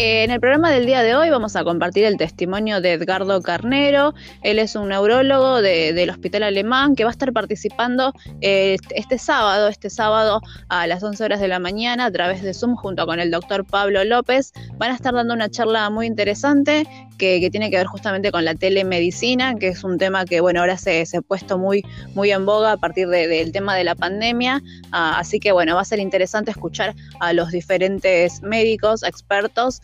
En 0.00 0.30
el 0.30 0.38
programa 0.38 0.70
del 0.70 0.86
día 0.86 1.02
de 1.02 1.16
hoy 1.16 1.28
vamos 1.28 1.56
a 1.56 1.64
compartir 1.64 2.04
el 2.04 2.16
testimonio 2.18 2.80
de 2.80 2.92
Edgardo 2.92 3.42
Carnero. 3.42 4.14
Él 4.44 4.60
es 4.60 4.76
un 4.76 4.90
neurólogo 4.90 5.60
del 5.60 6.08
Hospital 6.10 6.44
Alemán 6.44 6.94
que 6.94 7.02
va 7.02 7.10
a 7.10 7.18
estar 7.18 7.32
participando 7.32 8.12
eh, 8.40 8.76
este 8.94 9.18
sábado, 9.18 9.66
este 9.66 9.90
sábado 9.90 10.40
a 10.68 10.86
las 10.86 11.02
11 11.02 11.24
horas 11.24 11.40
de 11.40 11.48
la 11.48 11.58
mañana 11.58 12.04
a 12.04 12.12
través 12.12 12.44
de 12.44 12.54
Zoom 12.54 12.76
junto 12.76 13.06
con 13.06 13.18
el 13.18 13.32
doctor 13.32 13.64
Pablo 13.64 14.04
López. 14.04 14.52
Van 14.76 14.92
a 14.92 14.94
estar 14.94 15.12
dando 15.12 15.34
una 15.34 15.50
charla 15.50 15.90
muy 15.90 16.06
interesante 16.06 16.86
que, 17.18 17.48
tiene 17.50 17.68
que 17.68 17.78
ver 17.78 17.86
justamente 17.86 18.30
con 18.30 18.44
la 18.44 18.54
telemedicina, 18.54 19.56
que 19.56 19.66
es 19.66 19.82
un 19.82 19.98
tema 19.98 20.24
que 20.24 20.40
bueno 20.40 20.60
ahora 20.60 20.76
se, 20.76 21.02
ha 21.02 21.20
puesto 21.22 21.58
muy, 21.58 21.84
muy 22.14 22.30
en 22.30 22.46
boga 22.46 22.70
a 22.70 22.76
partir 22.76 23.08
del 23.08 23.50
tema 23.50 23.74
de 23.74 23.82
la 23.82 23.96
pandemia. 23.96 24.62
Ah, 24.92 25.18
así 25.18 25.40
que 25.40 25.50
bueno, 25.50 25.74
va 25.74 25.80
a 25.80 25.84
ser 25.84 25.98
interesante 25.98 26.52
escuchar 26.52 26.94
a 27.18 27.32
los 27.32 27.50
diferentes 27.50 28.42
médicos, 28.42 29.02
expertos 29.02 29.82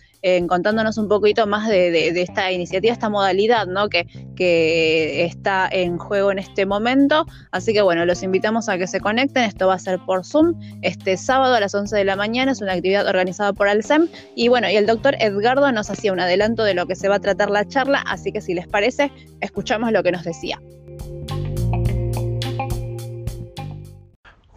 contándonos 0.49 0.97
un 0.97 1.09
poquito 1.09 1.47
más 1.47 1.69
de, 1.69 2.09
esta 2.21 2.51
iniciativa, 2.51 2.93
esta 2.93 3.11
modalidad 3.11 3.67
¿no? 3.67 3.89
que, 3.89 4.07
que 4.37 5.25
está 5.25 5.69
en 5.71 5.99
juego 5.99 6.33
en 6.33 6.39
este 6.39 6.65
momento. 6.65 7.27
Así 7.51 7.73
que 7.73 7.83
bueno, 7.83 8.07
los 8.07 8.23
invitamos 8.23 8.69
a 8.69 8.79
que 8.79 8.87
se 8.87 9.01
conecten. 9.01 9.45
Esto 9.45 9.67
va 9.67 9.75
a 9.75 9.79
ser 9.79 9.99
por 10.01 10.25
Zoom 10.25 10.59
este 10.83 11.17
sábado 11.17 11.55
a 11.55 11.61
las 11.61 11.75
11 11.75 11.97
de 11.97 12.05
la 12.05 12.17
mañana. 12.17 12.53
Es 12.53 12.63
una 12.63 12.73
actividad 12.73 13.07
organizada 13.07 13.53
por 13.53 13.69
Alcem. 13.69 14.09
Y 14.35 14.49
bueno, 14.49 14.71
y 14.71 14.77
el 14.77 14.87
doctor 14.87 15.15
Edgardo 15.21 15.71
nos 15.73 15.91
hacía 15.91 16.13
un 16.13 16.21
adelanto 16.21 16.65
de 16.65 16.75
lo 16.75 16.87
que 16.87 16.97
se 16.97 17.09
va 17.09 17.17
a 17.17 17.21
tratar 17.21 17.51
la 17.51 17.67
charla. 17.67 18.03
Así 18.07 18.33
que 18.33 18.41
si 18.41 18.55
les 18.55 18.67
parece, 18.67 19.13
escuchamos 19.41 19.93
lo 19.93 20.03
que 20.03 20.13
nos 20.13 20.25
decía. 20.25 20.59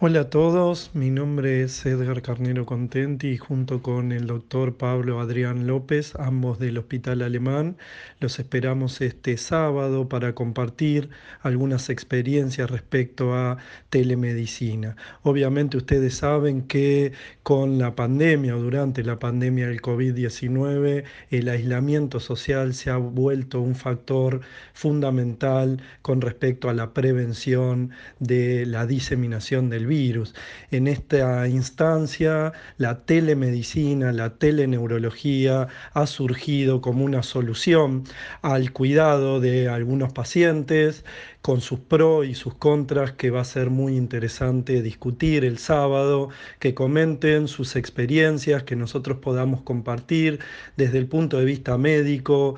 Hola 0.00 0.20
a 0.20 0.30
todos, 0.30 0.92
mi 0.94 1.10
nombre 1.10 1.64
es 1.64 1.84
Edgar 1.84 2.22
Carnero 2.22 2.64
Contenti 2.64 3.30
y 3.30 3.36
junto 3.36 3.82
con 3.82 4.12
el 4.12 4.28
doctor 4.28 4.76
Pablo 4.76 5.18
Adrián 5.20 5.66
López, 5.66 6.14
ambos 6.14 6.60
del 6.60 6.78
Hospital 6.78 7.20
Alemán, 7.20 7.76
los 8.20 8.38
esperamos 8.38 9.00
este 9.00 9.36
sábado 9.36 10.08
para 10.08 10.36
compartir 10.36 11.10
algunas 11.42 11.90
experiencias 11.90 12.70
respecto 12.70 13.34
a 13.34 13.58
telemedicina. 13.90 14.94
Obviamente 15.24 15.76
ustedes 15.76 16.14
saben 16.14 16.62
que 16.62 17.10
con 17.42 17.78
la 17.78 17.96
pandemia 17.96 18.56
o 18.56 18.60
durante 18.60 19.02
la 19.02 19.18
pandemia 19.18 19.66
del 19.66 19.82
COVID-19 19.82 21.02
el 21.30 21.48
aislamiento 21.48 22.20
social 22.20 22.72
se 22.74 22.90
ha 22.90 22.98
vuelto 22.98 23.60
un 23.60 23.74
factor 23.74 24.42
fundamental 24.74 25.82
con 26.02 26.20
respecto 26.20 26.70
a 26.70 26.74
la 26.74 26.94
prevención 26.94 27.90
de 28.20 28.64
la 28.64 28.86
diseminación 28.86 29.70
del 29.70 29.87
virus. 29.88 30.34
En 30.70 30.86
esta 30.86 31.48
instancia, 31.48 32.52
la 32.76 33.00
telemedicina, 33.04 34.12
la 34.12 34.36
teleneurología 34.38 35.66
ha 35.92 36.06
surgido 36.06 36.80
como 36.80 37.04
una 37.04 37.24
solución 37.24 38.04
al 38.42 38.72
cuidado 38.72 39.40
de 39.40 39.68
algunos 39.68 40.12
pacientes 40.12 41.04
con 41.42 41.60
sus 41.60 41.80
pros 41.80 42.26
y 42.26 42.34
sus 42.34 42.54
contras 42.54 43.12
que 43.12 43.30
va 43.30 43.40
a 43.40 43.44
ser 43.44 43.70
muy 43.70 43.96
interesante 43.96 44.82
discutir 44.82 45.44
el 45.44 45.58
sábado, 45.58 46.28
que 46.58 46.74
comenten 46.74 47.48
sus 47.48 47.76
experiencias, 47.76 48.64
que 48.64 48.76
nosotros 48.76 49.18
podamos 49.18 49.62
compartir 49.62 50.40
desde 50.76 50.98
el 50.98 51.06
punto 51.06 51.38
de 51.38 51.44
vista 51.44 51.78
médico, 51.78 52.56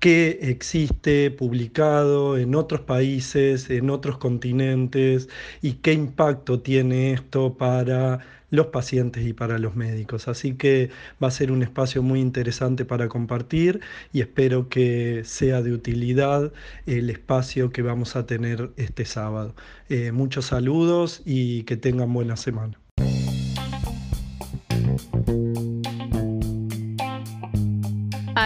qué 0.00 0.38
existe 0.42 1.30
publicado 1.30 2.38
en 2.38 2.54
otros 2.54 2.82
países, 2.82 3.70
en 3.70 3.90
otros 3.90 4.18
continentes 4.18 5.28
y 5.62 5.74
qué 5.74 5.92
impacto 5.92 6.60
tiene 6.60 7.12
esto 7.12 7.56
para 7.56 8.20
los 8.50 8.66
pacientes 8.68 9.26
y 9.26 9.32
para 9.32 9.58
los 9.58 9.76
médicos. 9.76 10.28
Así 10.28 10.54
que 10.54 10.90
va 11.22 11.28
a 11.28 11.30
ser 11.30 11.52
un 11.52 11.62
espacio 11.62 12.02
muy 12.02 12.20
interesante 12.20 12.84
para 12.84 13.08
compartir 13.08 13.80
y 14.12 14.20
espero 14.20 14.68
que 14.68 15.22
sea 15.24 15.62
de 15.62 15.72
utilidad 15.72 16.52
el 16.86 17.10
espacio 17.10 17.70
que 17.70 17.82
vamos 17.82 18.16
a 18.16 18.26
tener 18.26 18.70
este 18.76 19.04
sábado. 19.04 19.54
Eh, 19.88 20.12
muchos 20.12 20.46
saludos 20.46 21.22
y 21.24 21.64
que 21.64 21.76
tengan 21.76 22.12
buena 22.12 22.36
semana. 22.36 22.78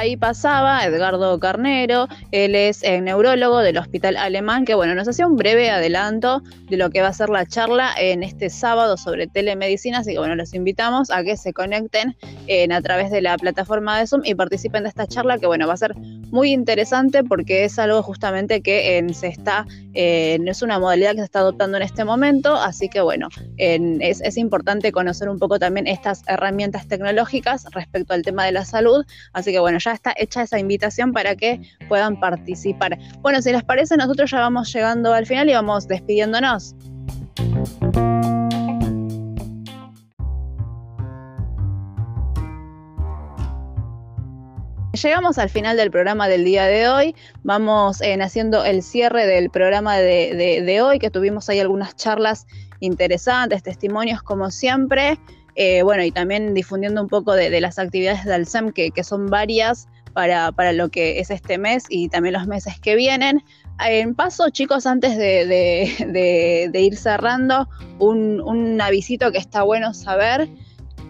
Ahí 0.03 0.17
pasaba 0.17 0.85
Edgardo 0.85 1.39
Carnero, 1.39 2.09
él 2.33 2.55
es 2.57 2.83
eh, 2.83 3.01
neurólogo 3.01 3.59
del 3.59 3.79
Hospital 3.79 4.17
Alemán, 4.17 4.65
que 4.65 4.75
bueno, 4.75 4.95
nos 4.95 5.07
hacía 5.09 5.27
un 5.27 5.37
breve 5.37 5.71
adelanto 5.71 6.43
de 6.69 6.77
lo 6.77 6.91
que 6.91 7.01
va 7.03 7.09
a 7.09 7.13
ser 7.13 7.29
la 7.29 7.47
charla 7.47 7.93
en 7.97 8.23
este 8.25 8.51
sábado 8.51 8.97
sobre 8.97 9.29
telemedicina, 9.29 9.99
así 9.99 10.13
que 10.13 10.19
bueno, 10.19 10.35
los 10.35 10.55
invitamos 10.55 11.11
a 11.11 11.23
que 11.23 11.37
se 11.37 11.53
conecten 11.53 12.17
a 12.73 12.81
través 12.81 13.11
de 13.11 13.23
la 13.23 13.37
plataforma 13.39 13.99
de 13.99 14.07
Zoom 14.07 14.23
y 14.25 14.35
participen 14.35 14.83
de 14.83 14.89
esta 14.89 15.07
charla 15.07 15.39
que 15.39 15.47
bueno, 15.47 15.67
va 15.69 15.75
a 15.75 15.77
ser 15.77 15.95
muy 16.33 16.53
interesante 16.53 17.23
porque 17.23 17.65
es 17.65 17.79
algo 17.79 18.03
justamente 18.03 18.63
que 18.63 19.07
se 19.13 19.29
está, 19.29 19.65
no 19.65 20.51
es 20.51 20.63
una 20.63 20.79
modalidad 20.79 21.13
que 21.13 21.19
se 21.19 21.25
está 21.25 21.41
adoptando 21.41 21.77
en 21.77 21.85
este 21.85 22.05
momento, 22.05 22.57
así 22.57 22.89
que 22.89 23.01
bueno, 23.01 23.29
es, 23.59 24.21
es 24.21 24.37
importante 24.37 24.91
conocer 24.91 25.29
un 25.29 25.39
poco 25.39 25.59
también 25.59 25.87
estas 25.87 26.23
herramientas 26.27 26.89
tecnológicas 26.89 27.67
respecto 27.73 28.15
al 28.15 28.23
tema 28.23 28.47
de 28.47 28.53
la 28.53 28.65
salud, 28.65 29.05
así 29.33 29.53
que 29.53 29.61
bueno, 29.61 29.79
ya 29.79 29.93
está 29.93 30.15
hecha 30.17 30.43
esa 30.43 30.59
invitación 30.59 31.13
para 31.13 31.37
que 31.37 31.61
puedan 31.89 32.19
participar. 32.19 32.99
Bueno, 33.21 33.43
si 33.43 33.53
les 33.53 33.63
parece, 33.63 33.97
nosotros 33.97 34.31
ya 34.31 34.41
vamos 34.41 34.73
llegando 34.73 35.13
al 35.13 35.27
final 35.27 35.49
y 35.51 35.53
vamos 35.53 35.87
despidiéndonos. 35.87 36.75
Llegamos 45.01 45.39
al 45.39 45.49
final 45.49 45.79
del 45.79 45.91
programa 45.91 46.29
del 46.29 46.45
día 46.45 46.67
de 46.67 46.87
hoy. 46.87 47.17
Vamos 47.45 48.03
eh, 48.03 48.15
haciendo 48.21 48.63
el 48.63 48.83
cierre 48.83 49.27
del 49.27 49.49
programa 49.49 49.97
de, 49.97 50.81
hoy, 50.83 50.99
que 50.99 51.09
tuvimos 51.09 51.49
ahí 51.49 51.61
algunas 51.61 51.97
charlas 51.97 52.47
interesantes, 52.81 53.63
testimonios 53.63 54.23
como 54.23 54.51
siempre. 54.51 55.19
Eh, 55.55 55.83
bueno, 55.83 56.05
y 56.05 56.11
también 56.11 56.53
difundiendo 56.53 57.01
un 57.01 57.09
poco 57.09 57.33
de, 57.33 57.59
las 57.59 57.79
actividades 57.79 58.27
de 58.27 58.35
Alcem, 58.35 58.71
que, 58.71 58.93
son 59.03 59.29
varias 59.29 59.89
para, 60.13 60.53
lo 60.73 60.91
que 60.91 61.21
es 61.21 61.31
este 61.31 61.57
mes 61.57 61.85
y 61.89 62.11
también 62.11 62.35
los 62.35 62.47
meses 62.47 62.79
que 62.79 62.95
vienen. 62.95 63.43
En 63.83 64.15
paso, 64.15 64.51
chicos, 64.51 64.85
antes 64.85 65.17
de, 65.17 66.71
ir 66.75 66.97
cerrando, 66.99 67.67
un, 67.99 68.43
un 68.43 68.79
que 69.33 69.39
está 69.39 69.63
bueno 69.63 69.95
saber. 69.95 70.51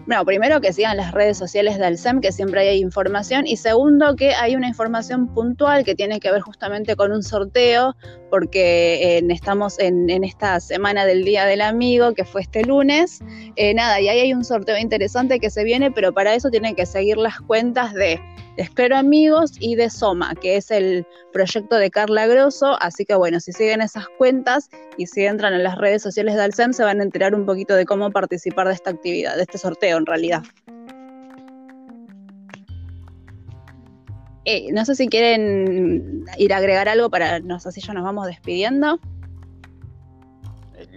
Bueno, 0.05 0.25
primero 0.25 0.59
que 0.59 0.73
sigan 0.73 0.97
las 0.97 1.13
redes 1.13 1.37
sociales 1.37 1.77
del 1.79 1.97
SEM, 1.97 2.19
que 2.19 2.33
siempre 2.33 2.67
hay 2.67 2.81
información, 2.81 3.47
y 3.47 3.55
segundo 3.55 4.17
que 4.17 4.33
hay 4.33 4.57
una 4.57 4.67
información 4.67 5.33
puntual 5.33 5.85
que 5.85 5.95
tiene 5.95 6.19
que 6.19 6.29
ver 6.29 6.41
justamente 6.41 6.97
con 6.97 7.13
un 7.13 7.23
sorteo, 7.23 7.95
porque 8.29 9.17
eh, 9.17 9.23
estamos 9.29 9.79
en, 9.79 10.09
esta 10.25 10.59
semana 10.59 11.05
del 11.05 11.23
Día 11.23 11.45
del 11.45 11.61
Amigo, 11.61 12.13
que 12.13 12.25
fue 12.25 12.41
este 12.41 12.63
lunes. 12.63 13.21
Eh, 13.55 13.73
nada, 13.73 14.01
y 14.01 14.09
ahí 14.09 14.19
hay 14.19 14.33
un 14.33 14.43
sorteo 14.43 14.77
interesante 14.77 15.39
que 15.39 15.49
se 15.49 15.63
viene, 15.63 15.89
pero 15.89 16.13
para 16.13 16.35
eso 16.35 16.49
tienen 16.49 16.75
que 16.75 16.85
seguir 16.85 17.15
las 17.15 17.39
cuentas 17.39 17.93
de 17.93 18.19
Esclero 18.57 18.97
Amigos 18.97 19.53
y 19.59 19.75
de 19.75 19.89
Soma, 19.89 20.35
que 20.35 20.57
es 20.57 20.69
el 20.69 21.07
proyecto 21.31 21.75
de 21.75 21.89
Carla 21.89 22.27
Grosso. 22.27 22.77
Así 22.79 23.05
que 23.05 23.15
bueno, 23.15 23.39
si 23.39 23.51
siguen 23.51 23.81
esas 23.81 24.07
cuentas 24.17 24.69
y 24.97 25.07
si 25.07 25.25
entran 25.25 25.53
en 25.53 25.63
las 25.63 25.77
redes 25.77 26.03
sociales 26.03 26.35
de 26.35 26.41
Alcem, 26.43 26.73
se 26.73 26.83
van 26.83 26.99
a 26.99 27.03
enterar 27.03 27.33
un 27.33 27.45
poquito 27.45 27.75
de 27.75 27.85
cómo 27.85 28.11
participar 28.11 28.67
de 28.67 28.73
esta 28.73 28.91
actividad, 28.91 29.35
de 29.35 29.41
este 29.41 29.57
sorteo 29.57 29.97
en 29.97 30.05
realidad. 30.05 30.43
Eh, 34.45 34.71
no 34.73 34.83
sé 34.85 34.95
si 34.95 35.07
quieren 35.07 36.25
ir 36.37 36.53
a 36.53 36.57
agregar 36.57 36.89
algo 36.89 37.09
para, 37.09 37.39
no 37.39 37.59
sé 37.59 37.71
si 37.71 37.81
ya 37.81 37.93
nos 37.93 38.03
vamos 38.03 38.27
despidiendo. 38.27 38.99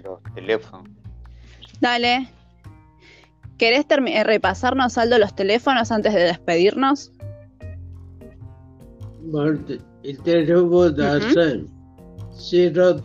Los 0.02 0.22
teléfonos. 0.34 0.88
Dale. 1.80 2.28
¿Querés 3.56 3.86
repasarnos, 3.88 4.98
Aldo, 4.98 5.18
los 5.18 5.34
teléfonos 5.34 5.90
antes 5.90 6.12
de 6.12 6.20
despedirnos? 6.20 7.12
El 10.02 10.18
teléfono 10.22 10.90
de 10.90 11.66
0 12.30 13.02